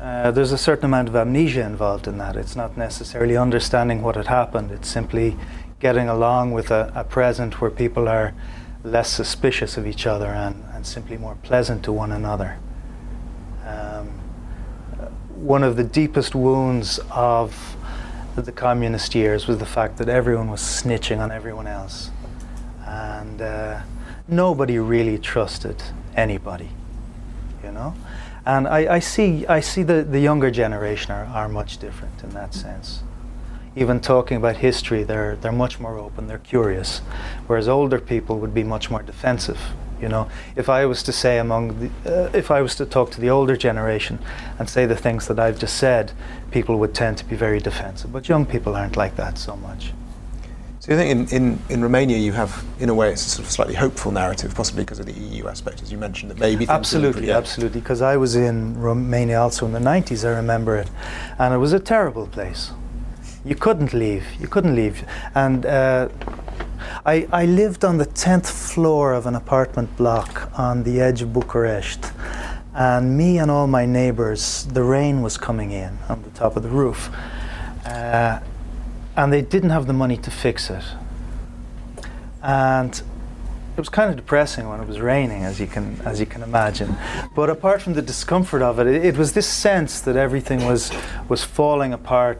Uh, 0.00 0.30
there's 0.30 0.52
a 0.52 0.58
certain 0.58 0.84
amount 0.84 1.08
of 1.08 1.16
amnesia 1.16 1.62
involved 1.62 2.06
in 2.06 2.18
that. 2.18 2.36
It's 2.36 2.54
not 2.54 2.76
necessarily 2.76 3.36
understanding 3.36 4.02
what 4.02 4.14
had 4.14 4.28
happened. 4.28 4.70
It's 4.70 4.88
simply 4.88 5.36
getting 5.80 6.08
along 6.08 6.52
with 6.52 6.70
a, 6.70 6.92
a 6.94 7.02
present 7.02 7.60
where 7.60 7.70
people 7.70 8.08
are 8.08 8.32
less 8.84 9.10
suspicious 9.10 9.76
of 9.76 9.88
each 9.88 10.06
other 10.06 10.26
and, 10.26 10.64
and 10.72 10.86
simply 10.86 11.16
more 11.16 11.36
pleasant 11.42 11.82
to 11.84 11.92
one 11.92 12.12
another. 12.12 12.58
Um, 13.64 14.08
one 15.34 15.64
of 15.64 15.76
the 15.76 15.84
deepest 15.84 16.36
wounds 16.36 17.00
of 17.10 17.76
the 18.36 18.52
communist 18.52 19.16
years 19.16 19.48
was 19.48 19.58
the 19.58 19.66
fact 19.66 19.98
that 19.98 20.08
everyone 20.08 20.48
was 20.48 20.60
snitching 20.60 21.18
on 21.18 21.32
everyone 21.32 21.66
else. 21.66 22.10
And 22.86 23.42
uh, 23.42 23.82
nobody 24.28 24.78
really 24.78 25.18
trusted 25.18 25.82
anybody, 26.14 26.70
you 27.62 27.72
know? 27.72 27.94
And 28.44 28.66
I, 28.66 28.94
I 28.94 28.98
see, 28.98 29.46
I 29.46 29.60
see 29.60 29.82
the, 29.82 30.02
the 30.02 30.20
younger 30.20 30.50
generation 30.50 31.12
are, 31.12 31.24
are 31.26 31.48
much 31.48 31.78
different 31.78 32.22
in 32.22 32.30
that 32.30 32.54
sense 32.54 33.02
even 33.74 34.00
talking 34.00 34.36
about 34.36 34.56
history, 34.56 35.02
they're 35.02 35.36
they're 35.36 35.52
much 35.52 35.80
more 35.80 35.98
open, 35.98 36.26
they're 36.26 36.38
curious, 36.38 36.98
whereas 37.46 37.68
older 37.68 37.98
people 37.98 38.38
would 38.38 38.54
be 38.54 38.62
much 38.62 38.90
more 38.90 39.02
defensive. 39.02 39.58
You 40.00 40.08
know, 40.08 40.28
if 40.56 40.68
I 40.68 40.84
was 40.84 41.02
to 41.04 41.12
say 41.12 41.38
among 41.38 41.78
the, 41.78 42.26
uh, 42.26 42.30
if 42.34 42.50
I 42.50 42.60
was 42.60 42.74
to 42.76 42.86
talk 42.86 43.12
to 43.12 43.20
the 43.20 43.30
older 43.30 43.56
generation 43.56 44.18
and 44.58 44.68
say 44.68 44.84
the 44.84 44.96
things 44.96 45.28
that 45.28 45.38
I've 45.38 45.60
just 45.60 45.76
said, 45.76 46.12
people 46.50 46.78
would 46.80 46.92
tend 46.92 47.18
to 47.18 47.24
be 47.24 47.36
very 47.36 47.60
defensive. 47.60 48.12
But 48.12 48.28
young 48.28 48.44
people 48.44 48.74
aren't 48.74 48.96
like 48.96 49.14
that 49.14 49.38
so 49.38 49.54
much. 49.56 49.92
So 50.82 50.90
you 50.90 50.98
think 50.98 51.30
in, 51.32 51.36
in, 51.36 51.58
in 51.68 51.80
Romania 51.80 52.16
you 52.16 52.32
have, 52.32 52.64
in 52.80 52.88
a 52.88 52.94
way, 52.94 53.12
it's 53.12 53.24
a 53.24 53.30
sort 53.30 53.46
of 53.46 53.52
slightly 53.52 53.74
hopeful 53.76 54.10
narrative, 54.10 54.52
possibly 54.52 54.82
because 54.82 54.98
of 54.98 55.06
the 55.06 55.12
EU 55.12 55.46
aspect, 55.46 55.80
as 55.80 55.92
you 55.92 55.96
mentioned, 55.96 56.32
that 56.32 56.40
maybe 56.40 56.66
absolutely, 56.68 57.30
absolutely. 57.30 57.80
Because 57.80 58.02
I 58.02 58.16
was 58.16 58.34
in 58.34 58.76
Romania 58.80 59.40
also 59.40 59.64
in 59.64 59.70
the 59.70 59.78
90s, 59.78 60.28
I 60.28 60.34
remember 60.34 60.76
it, 60.76 60.90
and 61.38 61.54
it 61.54 61.58
was 61.58 61.72
a 61.72 61.78
terrible 61.78 62.26
place 62.26 62.72
you 63.44 63.54
couldn't 63.54 63.94
leave. 63.94 64.24
You 64.40 64.48
couldn't 64.48 64.74
leave. 64.74 65.06
And 65.36 65.66
uh, 65.66 66.08
I, 67.06 67.28
I 67.32 67.46
lived 67.46 67.84
on 67.84 67.98
the 67.98 68.06
10th 68.06 68.50
floor 68.50 69.12
of 69.12 69.26
an 69.26 69.36
apartment 69.36 69.96
block 69.96 70.50
on 70.58 70.82
the 70.82 71.00
edge 71.00 71.22
of 71.22 71.32
Bucharest. 71.32 72.12
And 72.74 73.16
me 73.16 73.38
and 73.38 73.52
all 73.52 73.68
my 73.68 73.86
neighbors, 73.86 74.64
the 74.64 74.82
rain 74.82 75.22
was 75.22 75.38
coming 75.38 75.70
in 75.70 75.96
on 76.08 76.22
the 76.22 76.30
top 76.30 76.56
of 76.56 76.64
the 76.64 76.70
roof. 76.70 77.08
Uh, 77.86 78.40
and 79.16 79.32
they 79.32 79.42
didn't 79.42 79.70
have 79.70 79.86
the 79.86 79.92
money 79.92 80.16
to 80.16 80.30
fix 80.30 80.70
it. 80.70 80.84
And 82.42 82.94
it 83.74 83.80
was 83.80 83.88
kind 83.88 84.10
of 84.10 84.16
depressing 84.16 84.68
when 84.68 84.80
it 84.80 84.88
was 84.88 85.00
raining, 85.00 85.44
as 85.44 85.60
you 85.60 85.66
can 85.66 86.00
as 86.04 86.20
you 86.20 86.26
can 86.26 86.42
imagine. 86.42 86.96
But 87.34 87.50
apart 87.50 87.80
from 87.82 87.94
the 87.94 88.02
discomfort 88.02 88.62
of 88.62 88.78
it, 88.78 88.86
it, 88.86 89.04
it 89.04 89.16
was 89.16 89.32
this 89.32 89.46
sense 89.46 90.00
that 90.00 90.16
everything 90.16 90.64
was 90.64 90.92
was 91.28 91.44
falling 91.44 91.92
apart 91.92 92.38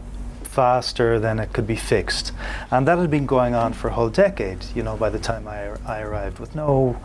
faster 0.53 1.19
than 1.19 1.39
it 1.39 1.53
could 1.53 1.67
be 1.67 1.77
fixed. 1.77 2.33
And 2.71 2.87
that 2.87 2.99
had 2.99 3.11
been 3.11 3.27
going 3.27 3.55
on 3.55 3.73
for 3.73 3.89
a 3.89 3.93
whole 3.93 4.11
decade, 4.11 4.59
you 4.75 4.83
know, 4.83 4.97
by 4.97 5.09
the 5.09 5.19
time 5.19 5.49
I, 5.49 5.71
I 5.87 6.03
arrived 6.03 6.39
with 6.39 6.55
no, 6.55 7.01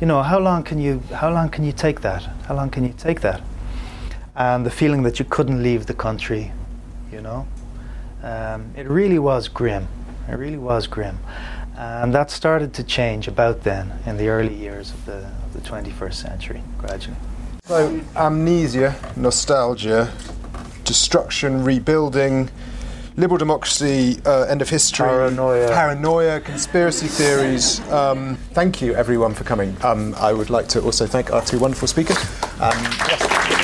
you 0.00 0.06
know, 0.08 0.22
how 0.22 0.40
long 0.40 0.64
can 0.64 0.80
you, 0.80 1.00
how 1.14 1.32
long 1.32 1.48
can 1.50 1.64
you 1.64 1.72
take 1.72 2.00
that? 2.00 2.24
How 2.46 2.56
long 2.56 2.68
can 2.68 2.84
you 2.84 2.92
take 2.92 3.20
that? 3.20 3.40
And 4.34 4.66
the 4.66 4.70
feeling 4.70 5.04
that 5.04 5.20
you 5.20 5.24
couldn't 5.24 5.62
leave 5.62 5.86
the 5.86 5.94
country, 5.94 6.52
you 7.12 7.20
know, 7.20 7.46
um, 8.22 8.72
it 8.76 8.88
really 8.88 9.18
was 9.18 9.48
grim. 9.48 9.88
It 10.28 10.34
really 10.34 10.58
was 10.58 10.86
grim. 10.86 11.18
And 11.76 12.12
that 12.14 12.30
started 12.30 12.74
to 12.74 12.84
change 12.84 13.26
about 13.26 13.62
then 13.62 13.92
in 14.04 14.18
the 14.18 14.28
early 14.28 14.54
years 14.54 14.90
of 14.90 15.06
the, 15.06 15.18
of 15.18 15.52
the 15.54 15.60
21st 15.60 16.14
century, 16.14 16.62
gradually. 16.76 17.16
So, 17.64 18.00
amnesia, 18.16 18.96
nostalgia, 19.16 20.12
destruction, 20.84 21.64
rebuilding, 21.64 22.50
liberal 23.16 23.38
democracy, 23.38 24.18
uh, 24.26 24.42
end 24.42 24.60
of 24.60 24.68
history, 24.68 25.06
paranoia, 25.06 25.68
paranoia 25.68 26.40
conspiracy 26.40 27.06
theories. 27.06 27.80
Um, 27.90 28.36
thank 28.52 28.82
you, 28.82 28.94
everyone, 28.94 29.34
for 29.34 29.44
coming. 29.44 29.76
Um, 29.82 30.14
I 30.16 30.32
would 30.32 30.50
like 30.50 30.68
to 30.68 30.82
also 30.82 31.06
thank 31.06 31.32
our 31.32 31.42
two 31.42 31.58
wonderful 31.58 31.88
speakers. 31.88 32.18
Um, 32.60 32.76
yes. 33.08 33.59